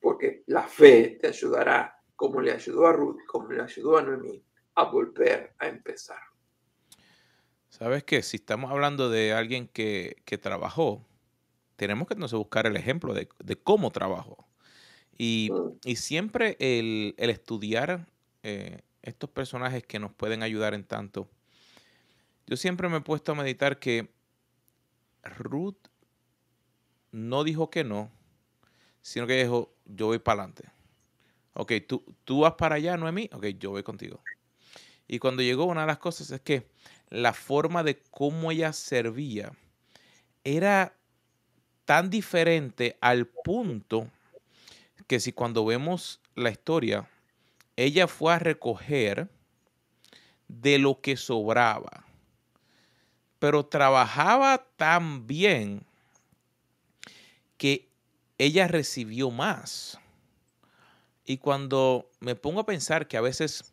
porque 0.01 0.43
la 0.47 0.63
fe 0.63 1.19
te 1.21 1.29
ayudará, 1.29 2.03
como 2.15 2.41
le 2.41 2.53
ayudó 2.53 2.87
a 2.87 2.93
Ruth, 2.93 3.19
como 3.27 3.51
le 3.51 3.63
ayudó 3.63 3.99
a 3.99 4.03
Noemí, 4.03 4.43
a 4.75 4.85
volver 4.85 5.55
a 5.59 5.69
empezar. 5.69 6.21
¿Sabes 7.69 8.05
qué? 8.05 8.23
Si 8.23 8.37
estamos 8.37 8.71
hablando 8.71 9.11
de 9.11 9.33
alguien 9.33 9.69
que, 9.69 10.17
trabajó, 10.41 11.07
tenemos 11.77 12.09
que 12.09 12.15
entonces 12.15 12.39
buscar 12.39 12.67
el 12.67 12.77
ejemplo 12.77 13.15
de, 13.15 13.29
cómo 13.63 13.91
trabajó. 13.91 14.49
Y, 15.19 15.51
mm. 15.53 15.95
siempre 15.95 16.57
el, 16.59 17.15
estudiar 17.19 18.07
eh, 18.43 18.83
estos 19.03 19.31
personajes 19.31 19.83
que 19.83 19.99
nos 19.99 20.13
pueden 20.13 20.43
ayudar 20.43 20.75
en 20.75 20.85
tanto 20.85 21.29
yo 22.47 22.57
siempre 22.57 22.89
me 22.89 22.99
he 22.99 23.01
puesto 23.01 23.33
a 23.33 23.35
meditar 23.35 23.79
que 23.79 24.09
Ruth 25.23 25.77
no 27.13 27.45
dijo 27.45 27.71
que 27.71 27.85
no, 27.85 28.11
sino 29.03 29.27
que 29.27 29.43
dijo, 29.43 29.75
yo 29.85 30.07
voy 30.07 30.19
para 30.19 30.43
adelante. 30.43 30.69
Ok, 31.55 31.73
tú, 31.89 32.05
tú 32.25 32.41
vas 32.41 32.55
para 32.55 32.75
allá, 32.75 32.97
no 32.97 33.09
es 33.09 33.15
mí. 33.15 33.31
Ok, 33.33 33.47
yo 33.59 33.71
voy 33.71 33.83
contigo. 33.83 34.21
Y 35.09 35.19
cuando 35.19 35.43
llegó, 35.43 35.65
una 35.65 35.83
de 35.83 35.87
las 35.87 35.99
cosas 35.99 36.31
es 36.31 36.41
que 36.41 36.67
la 37.09 37.33
forma 37.33 37.83
de 37.83 38.03
cómo 38.11 38.51
ella 38.51 38.73
servía 38.73 39.53
era 40.45 40.97
tan 41.85 42.11
diferente 42.11 42.99
al 43.01 43.27
punto 43.27 44.11
que 45.07 45.21
si 45.21 45.33
cuando 45.33 45.65
vemos 45.65 46.21
la 46.35 46.51
historia, 46.51 47.09
ella 47.77 48.09
fue 48.09 48.35
a 48.35 48.39
recoger 48.39 49.29
de 50.49 50.79
lo 50.79 51.01
que 51.01 51.17
sobraba 51.17 52.06
pero 53.39 53.67
trabajaba 53.67 54.67
tan 54.77 55.27
bien 55.27 55.85
que 57.57 57.89
ella 58.39 58.69
recibió 58.69 59.31
más. 59.31 59.99
Y 61.25 61.39
cuando 61.39 62.11
me 62.21 62.35
pongo 62.35 62.61
a 62.61 62.67
pensar 62.67 63.09
que 63.09 63.17
a 63.17 63.21
veces 63.21 63.73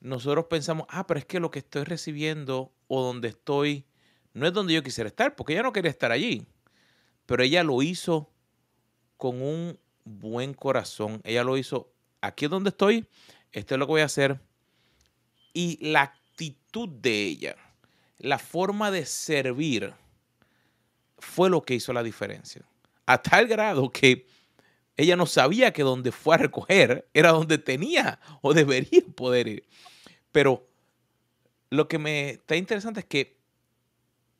nosotros 0.00 0.46
pensamos, 0.46 0.86
ah, 0.90 1.06
pero 1.06 1.20
es 1.20 1.26
que 1.26 1.40
lo 1.40 1.50
que 1.50 1.60
estoy 1.60 1.84
recibiendo 1.84 2.72
o 2.88 3.02
donde 3.02 3.28
estoy 3.28 3.84
no 4.32 4.46
es 4.46 4.52
donde 4.52 4.74
yo 4.74 4.82
quisiera 4.82 5.08
estar, 5.08 5.34
porque 5.36 5.52
ella 5.52 5.62
no 5.62 5.72
quería 5.72 5.90
estar 5.90 6.12
allí. 6.12 6.46
Pero 7.26 7.42
ella 7.42 7.62
lo 7.62 7.82
hizo 7.82 8.30
con 9.16 9.42
un 9.42 9.78
buen 10.04 10.54
corazón. 10.54 11.20
Ella 11.24 11.44
lo 11.44 11.56
hizo, 11.56 11.92
aquí 12.20 12.46
es 12.46 12.50
donde 12.50 12.70
estoy, 12.70 13.06
esto 13.52 13.74
es 13.74 13.78
lo 13.78 13.86
que 13.86 13.92
voy 13.92 14.00
a 14.00 14.06
hacer. 14.06 14.40
Y 15.52 15.78
la 15.90 16.02
actitud 16.02 16.88
de 16.88 17.24
ella 17.24 17.67
la 18.18 18.38
forma 18.38 18.90
de 18.90 19.06
servir 19.06 19.94
fue 21.18 21.50
lo 21.50 21.62
que 21.62 21.74
hizo 21.74 21.92
la 21.92 22.02
diferencia. 22.02 22.62
A 23.06 23.22
tal 23.22 23.46
grado 23.46 23.90
que 23.90 24.26
ella 24.96 25.16
no 25.16 25.26
sabía 25.26 25.72
que 25.72 25.82
donde 25.82 26.12
fue 26.12 26.34
a 26.34 26.38
recoger 26.38 27.08
era 27.14 27.30
donde 27.30 27.58
tenía 27.58 28.20
o 28.42 28.52
debería 28.52 29.02
poder 29.14 29.46
ir. 29.48 29.68
Pero 30.32 30.66
lo 31.70 31.86
que 31.88 31.98
me 31.98 32.30
está 32.30 32.56
interesante 32.56 33.00
es 33.00 33.06
que 33.06 33.38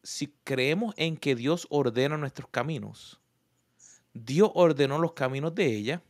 si 0.03 0.35
creemos 0.45 0.95
en 0.97 1.17
que 1.17 1.35
Dios 1.35 1.67
ordena 1.71 2.17
nuestros 2.17 2.49
caminos, 2.51 3.21
Dios 4.15 4.51
ordenó 4.55 4.99
los 4.99 5.13
caminos 5.13 5.55
de 5.55 5.67
ella, 5.67 6.03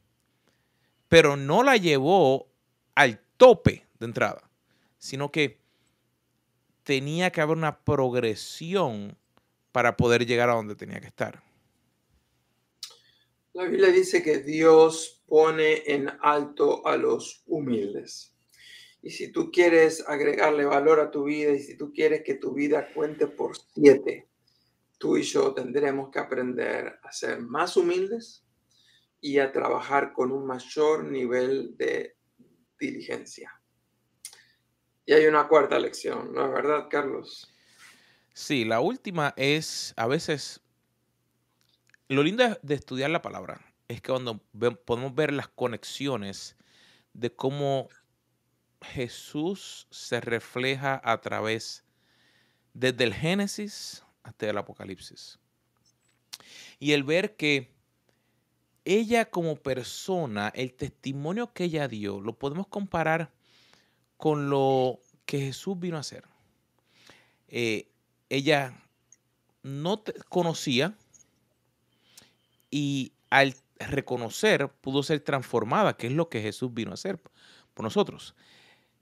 pero 1.09 1.37
no 1.37 1.63
la 1.63 1.77
llevó 1.77 2.49
al 2.95 3.21
tope 3.37 3.87
de 3.99 4.07
entrada, 4.07 4.49
sino 4.99 5.31
que 5.31 5.61
tenía 6.89 7.31
que 7.31 7.43
haber 7.43 7.59
una 7.59 7.85
progresión 7.85 9.15
para 9.73 9.99
poder 9.99 10.25
llegar 10.25 10.49
a 10.49 10.55
donde 10.55 10.75
tenía 10.75 11.03
que 11.03 11.09
estar. 11.09 11.43
La 13.53 13.65
Biblia 13.65 13.89
dice 13.89 14.23
que 14.23 14.39
Dios 14.39 15.23
pone 15.27 15.83
en 15.85 16.09
alto 16.23 16.87
a 16.87 16.97
los 16.97 17.43
humildes. 17.45 18.35
Y 19.03 19.11
si 19.11 19.31
tú 19.31 19.51
quieres 19.51 20.03
agregarle 20.09 20.65
valor 20.65 20.99
a 21.01 21.11
tu 21.11 21.25
vida 21.25 21.53
y 21.53 21.59
si 21.59 21.77
tú 21.77 21.93
quieres 21.93 22.23
que 22.25 22.37
tu 22.37 22.55
vida 22.55 22.89
cuente 22.95 23.27
por 23.27 23.55
siete, 23.75 24.27
tú 24.97 25.19
y 25.19 25.25
yo 25.25 25.53
tendremos 25.53 26.11
que 26.11 26.21
aprender 26.21 27.01
a 27.03 27.13
ser 27.13 27.43
más 27.43 27.77
humildes 27.77 28.47
y 29.21 29.41
a 29.41 29.53
trabajar 29.53 30.15
con 30.15 30.33
un 30.33 30.47
mayor 30.47 31.05
nivel 31.05 31.77
de 31.77 32.17
diligencia. 32.81 33.58
Y 35.09 35.15
hay 35.15 35.25
una 35.25 35.49
cuarta 35.49 35.79
lección, 35.79 36.35
¿no 36.35 36.45
es 36.45 36.53
verdad, 36.53 36.89
Carlos? 36.91 37.51
Sí, 38.35 38.67
la 38.67 38.81
última 38.81 39.33
es 39.39 39.95
a 39.97 40.07
veces 40.07 40.61
lo 42.09 42.23
lindo 42.23 42.45
de 42.61 42.75
estudiar 42.75 43.09
la 43.09 43.23
palabra 43.23 43.59
es 43.89 44.03
que 44.03 44.11
cuando 44.11 44.39
podemos 44.85 45.15
ver 45.15 45.33
las 45.33 45.49
conexiones 45.49 46.57
de 47.15 47.35
cómo 47.35 47.89
Jesús 48.83 49.87
se 49.91 50.21
refleja 50.21 51.01
a 51.03 51.19
través 51.23 51.87
desde 52.75 53.05
el 53.05 53.15
Génesis 53.15 54.05
hasta 54.25 54.51
el 54.51 54.59
Apocalipsis. 54.59 55.39
Y 56.79 56.93
el 56.93 57.03
ver 57.03 57.35
que 57.35 57.75
ella 58.85 59.31
como 59.31 59.57
persona, 59.57 60.53
el 60.55 60.75
testimonio 60.75 61.55
que 61.55 61.65
ella 61.65 61.89
dio, 61.89 62.21
lo 62.21 62.39
podemos 62.39 62.67
comparar 62.67 63.38
con 64.19 64.51
lo 64.51 65.01
que 65.25 65.41
Jesús 65.41 65.79
vino 65.79 65.97
a 65.97 66.01
hacer. 66.01 66.25
Eh, 67.49 67.89
ella 68.29 68.75
no 69.63 70.03
conocía 70.29 70.95
y 72.71 73.13
al 73.31 73.55
reconocer 73.79 74.69
pudo 74.69 75.03
ser 75.03 75.21
transformada, 75.21 75.97
que 75.97 76.09
es 76.09 76.13
lo 76.13 76.29
que 76.29 76.43
Jesús 76.43 76.75
vino 76.75 76.91
a 76.91 76.95
hacer 76.95 77.19
por 77.75 77.85
nosotros. 77.85 78.35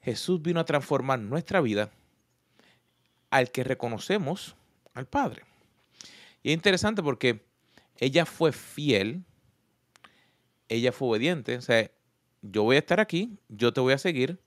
Jesús 0.02 0.40
vino 0.42 0.60
a 0.60 0.64
transformar 0.64 1.18
nuestra 1.18 1.60
vida 1.60 1.90
al 3.30 3.50
que 3.50 3.64
reconocemos 3.64 4.54
al 4.94 5.06
Padre. 5.06 5.42
Y 6.42 6.50
es 6.50 6.54
interesante 6.54 7.02
porque 7.02 7.44
ella 7.98 8.26
fue 8.26 8.52
fiel, 8.52 9.24
ella 10.68 10.92
fue 10.92 11.08
obediente, 11.08 11.56
o 11.56 11.62
sea, 11.62 11.90
yo 12.42 12.62
voy 12.62 12.76
a 12.76 12.80
estar 12.80 13.00
aquí, 13.00 13.38
yo 13.48 13.72
te 13.72 13.80
voy 13.80 13.94
a 13.94 13.98
seguir. 13.98 14.38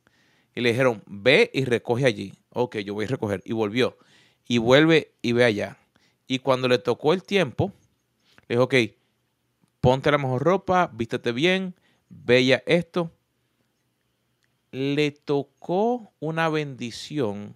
Y 0.60 0.62
le 0.62 0.72
dijeron, 0.72 1.02
ve 1.06 1.50
y 1.54 1.64
recoge 1.64 2.06
allí. 2.06 2.34
Ok, 2.50 2.80
yo 2.80 2.94
voy 2.94 3.06
a 3.06 3.08
recoger. 3.08 3.42
Y 3.46 3.54
volvió. 3.54 3.98
Y 4.46 4.58
vuelve 4.58 5.14
y 5.22 5.32
ve 5.32 5.46
allá. 5.46 5.78
Y 6.28 6.40
cuando 6.40 6.68
le 6.68 6.80
tocó 6.80 7.14
el 7.14 7.24
tiempo, 7.24 7.72
le 8.50 8.56
dijo, 8.56 8.64
ok, 8.64 8.76
ponte 9.80 10.12
la 10.12 10.18
mejor 10.18 10.44
ropa, 10.44 10.92
vístete 10.94 11.32
bien, 11.32 11.76
bella 12.10 12.62
esto. 12.66 13.10
Le 14.72 15.12
tocó 15.12 16.12
una 16.20 16.50
bendición 16.50 17.56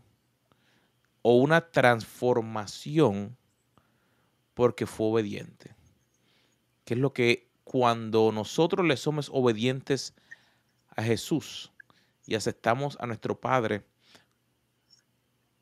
o 1.23 1.35
una 1.35 1.71
transformación 1.71 3.35
porque 4.53 4.85
fue 4.85 5.07
obediente. 5.07 5.75
Que 6.85 6.93
es 6.93 7.01
lo 7.01 7.11
que 7.11 7.49
cuando 7.65 8.31
nosotros 8.31 8.87
le 8.87 8.95
somos 8.95 9.29
obedientes 9.33 10.13
a 10.95 11.03
Jesús 11.03 11.72
y 12.25 12.35
aceptamos 12.35 12.97
a 12.99 13.05
nuestro 13.05 13.39
Padre, 13.39 13.85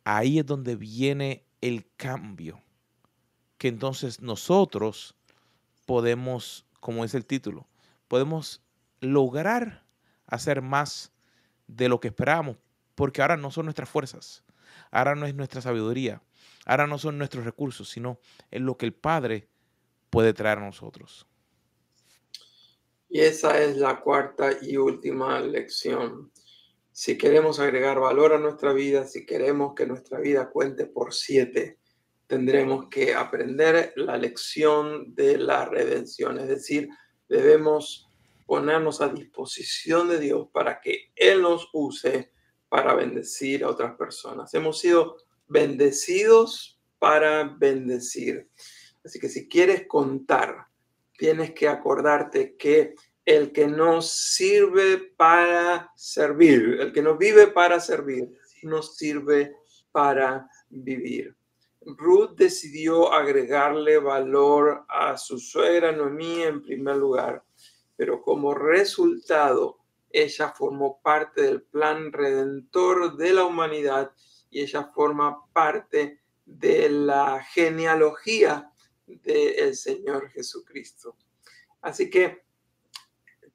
ahí 0.03 0.39
es 0.39 0.45
donde 0.45 0.75
viene 0.75 1.45
el 1.61 1.89
cambio. 1.95 2.61
Que 3.57 3.67
entonces 3.67 4.21
nosotros 4.21 5.15
podemos, 5.85 6.65
como 6.79 7.05
es 7.05 7.13
el 7.13 7.25
título, 7.25 7.67
podemos 8.07 8.63
lograr 8.99 9.85
hacer 10.25 10.61
más 10.61 11.11
de 11.67 11.89
lo 11.89 11.99
que 11.99 12.09
esperábamos, 12.09 12.57
porque 12.95 13.21
ahora 13.21 13.37
no 13.37 13.51
son 13.51 13.65
nuestras 13.65 13.89
fuerzas, 13.89 14.43
ahora 14.91 15.15
no 15.15 15.25
es 15.25 15.35
nuestra 15.35 15.61
sabiduría, 15.61 16.21
ahora 16.65 16.87
no 16.87 16.97
son 16.97 17.17
nuestros 17.17 17.45
recursos, 17.45 17.89
sino 17.89 18.19
es 18.49 18.61
lo 18.61 18.77
que 18.77 18.85
el 18.85 18.93
Padre 18.93 19.47
puede 20.09 20.33
traer 20.33 20.59
a 20.59 20.65
nosotros. 20.65 21.27
Y 23.09 23.19
esa 23.19 23.61
es 23.61 23.77
la 23.77 23.99
cuarta 23.99 24.51
y 24.61 24.77
última 24.77 25.39
lección. 25.41 26.31
Si 26.91 27.17
queremos 27.17 27.59
agregar 27.59 27.99
valor 27.99 28.33
a 28.33 28.39
nuestra 28.39 28.73
vida, 28.73 29.05
si 29.05 29.25
queremos 29.25 29.73
que 29.75 29.85
nuestra 29.85 30.19
vida 30.19 30.49
cuente 30.49 30.85
por 30.85 31.13
siete, 31.13 31.79
tendremos 32.27 32.87
que 32.89 33.13
aprender 33.13 33.93
la 33.95 34.17
lección 34.17 35.15
de 35.15 35.37
la 35.37 35.65
redención, 35.65 36.39
es 36.39 36.47
decir, 36.47 36.89
debemos 37.27 38.09
ponernos 38.45 38.99
a 39.01 39.07
disposición 39.07 40.09
de 40.09 40.19
Dios 40.19 40.49
para 40.51 40.81
que 40.81 41.11
Él 41.15 41.41
nos 41.41 41.69
use 41.71 42.31
para 42.67 42.93
bendecir 42.93 43.63
a 43.63 43.69
otras 43.69 43.95
personas. 43.95 44.53
Hemos 44.53 44.79
sido 44.79 45.17
bendecidos 45.47 46.81
para 46.99 47.43
bendecir. 47.43 48.49
Así 49.03 49.19
que 49.19 49.29
si 49.29 49.47
quieres 49.47 49.87
contar, 49.87 50.67
tienes 51.17 51.51
que 51.51 51.67
acordarte 51.67 52.55
que 52.55 52.95
el 53.25 53.51
que 53.51 53.67
no 53.67 54.01
sirve 54.01 54.97
para 55.15 55.91
servir, 55.95 56.77
el 56.79 56.91
que 56.91 57.01
no 57.01 57.17
vive 57.17 57.47
para 57.47 57.79
servir, 57.79 58.31
no 58.63 58.81
sirve 58.81 59.55
para 59.91 60.49
vivir. 60.69 61.35
Ruth 61.81 62.35
decidió 62.35 63.11
agregarle 63.11 63.97
valor 63.97 64.85
a 64.87 65.17
su 65.17 65.39
suegra 65.39 65.91
Noemí 65.91 66.43
en 66.43 66.61
primer 66.61 66.97
lugar, 66.97 67.43
pero 67.95 68.21
como 68.21 68.53
resultado, 68.53 69.79
ella 70.09 70.49
formó 70.49 71.01
parte 71.01 71.41
del 71.41 71.63
plan 71.63 72.11
redentor 72.11 73.17
de 73.17 73.33
la 73.33 73.45
humanidad 73.45 74.11
y 74.49 74.61
ella 74.61 74.91
forma 74.93 75.45
parte 75.53 76.19
de 76.45 76.89
la 76.89 77.43
genealogía 77.43 78.71
del 79.05 79.75
Señor 79.75 80.29
Jesucristo. 80.29 81.15
Así 81.81 82.09
que 82.09 82.43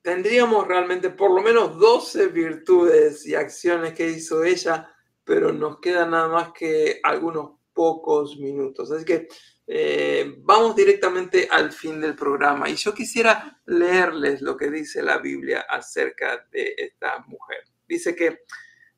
tendríamos 0.07 0.69
realmente 0.69 1.11
por 1.11 1.33
lo 1.33 1.43
menos 1.43 1.77
12 1.81 2.29
virtudes 2.29 3.27
y 3.27 3.35
acciones 3.35 3.93
que 3.93 4.09
hizo 4.09 4.45
ella, 4.45 4.89
pero 5.25 5.53
nos 5.53 5.81
queda 5.81 6.07
nada 6.07 6.29
más 6.29 6.53
que 6.53 7.01
algunos 7.03 7.59
pocos 7.73 8.39
minutos. 8.39 8.89
Así 8.93 9.05
que 9.05 9.27
eh, 9.67 10.37
vamos 10.39 10.77
directamente 10.77 11.49
al 11.51 11.73
fin 11.73 12.01
del 12.01 12.15
programa 12.15 12.71
y 12.71 12.77
yo 12.77 12.95
quisiera 12.95 13.61
leerles 13.67 14.43
lo 14.43 14.57
que 14.57 14.71
dice 14.71 15.03
la 15.03 15.19
Biblia 15.19 15.67
acerca 15.69 16.47
de 16.53 16.73
esta 16.79 17.19
mujer. 17.27 17.65
Dice 17.89 18.15
que 18.15 18.45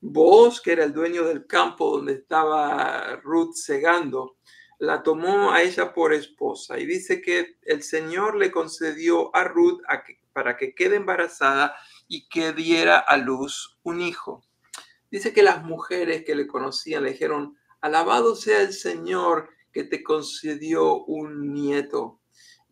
vos, 0.01 0.61
que 0.61 0.73
era 0.73 0.85
el 0.85 0.93
dueño 0.93 1.25
del 1.25 1.47
campo 1.47 1.97
donde 1.97 2.13
estaba 2.13 3.17
Ruth 3.23 3.55
segando, 3.55 4.37
la 4.79 5.03
tomó 5.03 5.53
a 5.53 5.63
ella 5.63 5.93
por 5.93 6.13
esposa 6.13 6.79
y 6.79 6.87
dice 6.87 7.21
que 7.21 7.59
el 7.63 7.83
Señor 7.83 8.37
le 8.37 8.53
concedió 8.53 9.35
a 9.35 9.45
Ruth 9.45 9.83
para 10.33 10.57
que 10.57 10.75
quede 10.75 10.97
embarazada 10.97 11.75
y 12.07 12.29
que 12.29 12.53
diera 12.53 12.99
a 12.99 13.17
luz 13.17 13.79
un 13.83 14.01
hijo. 14.01 14.45
Dice 15.11 15.33
que 15.33 15.43
las 15.43 15.65
mujeres 15.65 16.25
que 16.25 16.37
le 16.37 16.47
conocían 16.47 17.03
le 17.03 17.13
dijeron, 17.13 17.57
Alabado 17.81 18.37
sea 18.37 18.61
el 18.63 18.73
Señor 18.73 19.51
que 19.73 19.85
te 19.85 20.03
concedió 20.03 21.05
un 21.05 21.53
nieto. 21.53 22.21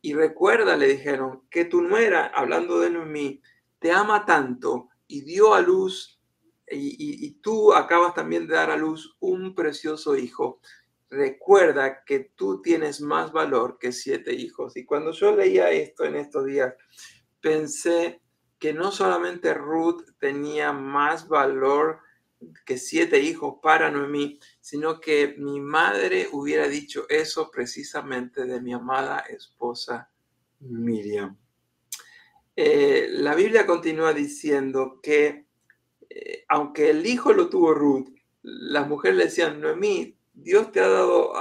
Y 0.01 0.15
recuerda, 0.15 0.77
le 0.77 0.89
dijeron, 0.89 1.43
que 1.51 1.65
tu 1.65 1.81
nuera, 1.83 2.27
hablando 2.27 2.81
de 2.81 2.91
Noemí, 2.91 3.41
te 3.79 3.91
ama 3.91 4.25
tanto 4.25 4.89
y 5.09 5.23
dio 5.23 5.55
a 5.55 5.61
luz, 5.61 6.21
y, 6.69 7.27
y 7.27 7.31
tú 7.41 7.73
acabas 7.73 8.15
también 8.15 8.47
de 8.47 8.55
dar 8.55 8.71
a 8.71 8.77
luz 8.77 9.17
un 9.21 9.55
precioso 9.55 10.17
hijo. 10.17 10.61
Recuerda 11.09 12.05
que 12.05 12.33
tú 12.35 12.61
tienes 12.63 13.01
más 13.01 13.33
valor 13.33 13.79
que 13.79 13.93
siete 13.93 14.35
hijos. 14.35 14.77
Y 14.77 14.85
cuando 14.85 15.13
yo 15.13 15.35
leía 15.35 15.71
esto 15.71 16.05
en 16.05 16.17
estos 16.17 16.47
días, 16.47 16.75
pensé 17.41 18.21
que 18.59 18.73
no 18.73 18.91
solamente 18.91 19.55
Ruth 19.55 20.03
tenía 20.19 20.73
más 20.73 21.29
valor 21.29 22.01
que 22.65 22.79
siete 22.79 23.21
hijos 23.21 23.57
para 23.63 23.91
Noemí, 23.91 24.39
sino 24.61 25.01
que 25.01 25.37
mi 25.39 25.61
madre 25.61 26.29
hubiera 26.33 26.69
dicho 26.69 27.07
eso 27.09 27.51
precisamente 27.51 28.45
de 28.45 28.61
mi 28.61 28.73
amada 28.73 29.21
esposa 29.21 30.11
Miriam. 30.61 31.37
Eh, 32.55 33.09
la 33.11 33.35
Biblia 33.35 33.67
continúa 33.67 34.13
diciendo 34.13 35.01
que 35.03 35.47
eh, 36.09 36.45
aunque 36.49 36.91
el 36.91 37.05
hijo 37.07 37.33
lo 37.33 37.49
tuvo 37.49 37.75
Ruth, 37.75 38.09
las 38.43 38.89
mujeres 38.89 39.17
le 39.17 39.25
decían, 39.25 39.61
Noemí, 39.61 40.16
Dios 40.37 40.71
te 40.71 40.81
ha 40.81 40.89
dado 40.89 41.33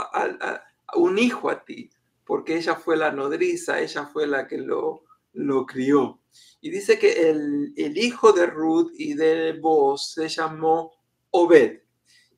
un 0.96 1.20
hijo 1.20 1.50
a 1.50 1.64
ti, 1.64 1.90
porque 2.26 2.56
ella 2.58 2.76
fue 2.76 2.98
la 2.98 3.12
nodriza, 3.12 3.80
ella 3.80 4.06
fue 4.06 4.26
la 4.26 4.48
que 4.48 4.58
lo, 4.58 5.04
lo 5.34 5.66
crió. 5.66 6.22
Y 6.62 6.72
dice 6.72 6.98
que 6.98 7.30
el, 7.30 7.74
hijo 7.98 8.32
de 8.32 8.48
Ruth 8.48 8.92
y 8.96 9.14
de 9.14 9.54
Boaz 9.54 10.14
se 10.14 10.28
llamó 10.28 10.94
Obed. 11.30 11.82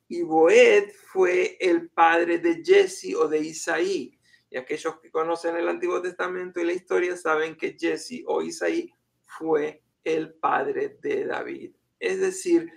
Y 0.08 0.22
Boed 0.22 0.90
fue 1.12 1.56
el 1.60 1.88
padre 1.90 2.38
de 2.38 2.62
Jesse 2.64 3.14
o 3.14 3.28
de 3.28 3.38
Isaí. 3.38 4.18
Y 4.50 4.56
aquellos 4.56 4.98
que 5.00 5.10
conocen 5.10 5.56
el 5.56 5.68
Antiguo 5.68 6.00
Testamento 6.00 6.60
y 6.60 6.64
la 6.64 6.72
historia 6.72 7.16
saben 7.16 7.56
que 7.56 7.76
Jesse 7.78 8.22
o 8.26 8.42
Isaí 8.42 8.92
fue 9.22 9.82
el 10.04 10.34
padre 10.34 10.98
de 11.02 11.26
David. 11.26 11.72
Es 11.98 12.20
decir, 12.20 12.70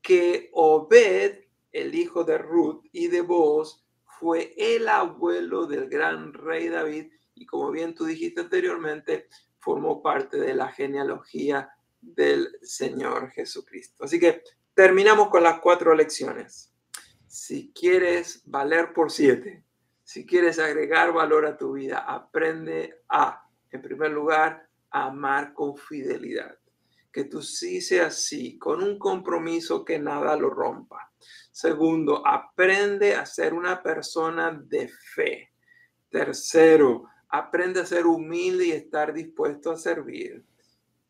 que 0.00 0.48
Obed, 0.52 1.44
el 1.72 1.94
hijo 1.94 2.24
de 2.24 2.38
Ruth 2.38 2.84
y 2.92 3.08
de 3.08 3.20
Boaz, 3.20 3.84
fue 4.04 4.54
el 4.56 4.88
abuelo 4.88 5.66
del 5.66 5.88
gran 5.88 6.32
rey 6.32 6.68
David 6.68 7.12
y 7.34 7.46
como 7.46 7.70
bien 7.70 7.94
tú 7.94 8.04
dijiste 8.04 8.40
anteriormente, 8.40 9.28
formó 9.58 10.02
parte 10.02 10.38
de 10.38 10.54
la 10.54 10.68
genealogía 10.72 11.70
del 12.00 12.48
Señor 12.62 13.30
Jesucristo. 13.30 14.04
Así 14.04 14.18
que 14.18 14.42
terminamos 14.74 15.28
con 15.28 15.42
las 15.42 15.60
cuatro 15.60 15.94
lecciones. 15.94 16.72
Si 17.26 17.72
quieres 17.72 18.42
valer 18.46 18.92
por 18.92 19.12
siete, 19.12 19.64
si 20.02 20.24
quieres 20.24 20.58
agregar 20.58 21.12
valor 21.12 21.46
a 21.46 21.56
tu 21.56 21.74
vida, 21.74 21.98
aprende 21.98 23.02
a, 23.08 23.46
en 23.70 23.82
primer 23.82 24.10
lugar, 24.10 24.68
amar 24.90 25.52
con 25.52 25.76
fidelidad. 25.76 26.58
Que 27.18 27.24
tú 27.24 27.42
sí 27.42 27.80
seas 27.80 28.14
sí, 28.14 28.56
con 28.58 28.80
un 28.80 28.96
compromiso 28.96 29.84
que 29.84 29.98
nada 29.98 30.36
lo 30.36 30.50
rompa. 30.50 31.10
Segundo, 31.50 32.24
aprende 32.24 33.16
a 33.16 33.26
ser 33.26 33.54
una 33.54 33.82
persona 33.82 34.52
de 34.52 34.86
fe. 34.86 35.52
Tercero, 36.08 37.06
aprende 37.28 37.80
a 37.80 37.86
ser 37.86 38.06
humilde 38.06 38.66
y 38.66 38.70
estar 38.70 39.12
dispuesto 39.12 39.72
a 39.72 39.76
servir. 39.76 40.44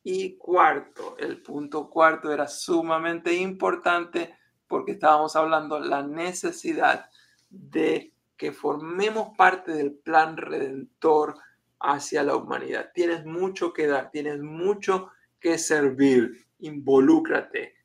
Y 0.02 0.38
cuarto, 0.38 1.14
el 1.18 1.42
punto 1.42 1.90
cuarto 1.90 2.32
era 2.32 2.48
sumamente 2.48 3.34
importante 3.34 4.34
porque 4.66 4.92
estábamos 4.92 5.36
hablando 5.36 5.78
la 5.78 6.02
necesidad 6.02 7.10
de 7.50 8.14
que 8.34 8.52
formemos 8.52 9.36
parte 9.36 9.72
del 9.72 9.92
plan 9.92 10.38
redentor 10.38 11.34
hacia 11.78 12.22
la 12.22 12.34
humanidad. 12.34 12.92
Tienes 12.94 13.26
mucho 13.26 13.74
que 13.74 13.86
dar, 13.86 14.10
tienes 14.10 14.40
mucho 14.40 15.10
que 15.40 15.58
servir. 15.58 16.46
Involúcrate, 16.60 17.76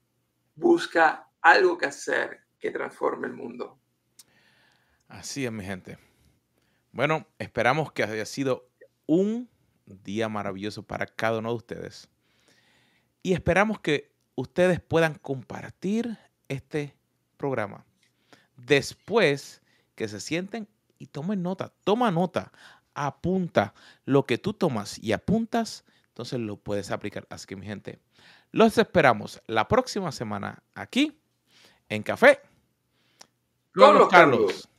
busca 0.55 1.29
algo 1.41 1.77
que 1.77 1.85
hacer 1.85 2.41
que 2.59 2.71
transforme 2.71 3.27
el 3.27 3.33
mundo. 3.33 3.79
Así 5.07 5.45
es, 5.45 5.51
mi 5.51 5.63
gente. 5.63 5.97
Bueno, 6.91 7.27
esperamos 7.37 7.91
que 7.91 8.03
haya 8.03 8.25
sido 8.25 8.67
un 9.05 9.49
día 9.85 10.29
maravilloso 10.29 10.83
para 10.83 11.05
cada 11.05 11.39
uno 11.39 11.49
de 11.49 11.55
ustedes. 11.55 12.09
Y 13.21 13.33
esperamos 13.33 13.79
que 13.79 14.11
ustedes 14.35 14.79
puedan 14.79 15.15
compartir 15.15 16.17
este 16.47 16.95
programa. 17.37 17.85
Después 18.57 19.61
que 19.95 20.07
se 20.07 20.19
sienten 20.19 20.67
y 20.99 21.07
tomen 21.07 21.43
nota, 21.43 21.73
toma 21.83 22.11
nota, 22.11 22.51
apunta 22.93 23.73
lo 24.05 24.25
que 24.25 24.37
tú 24.37 24.53
tomas 24.53 24.97
y 24.99 25.11
apuntas, 25.11 25.85
entonces 26.13 26.39
lo 26.39 26.57
puedes 26.57 26.91
aplicar. 26.91 27.25
Así 27.31 27.47
que 27.47 27.55
mi 27.55 27.65
gente, 27.65 27.97
los 28.51 28.77
esperamos 28.77 29.41
la 29.47 29.67
próxima 29.67 30.11
semana 30.11 30.61
aquí 30.75 31.19
en 31.89 32.03
Café 32.03 32.39
con, 33.73 33.97
los 33.97 34.09
Carlos. 34.09 34.69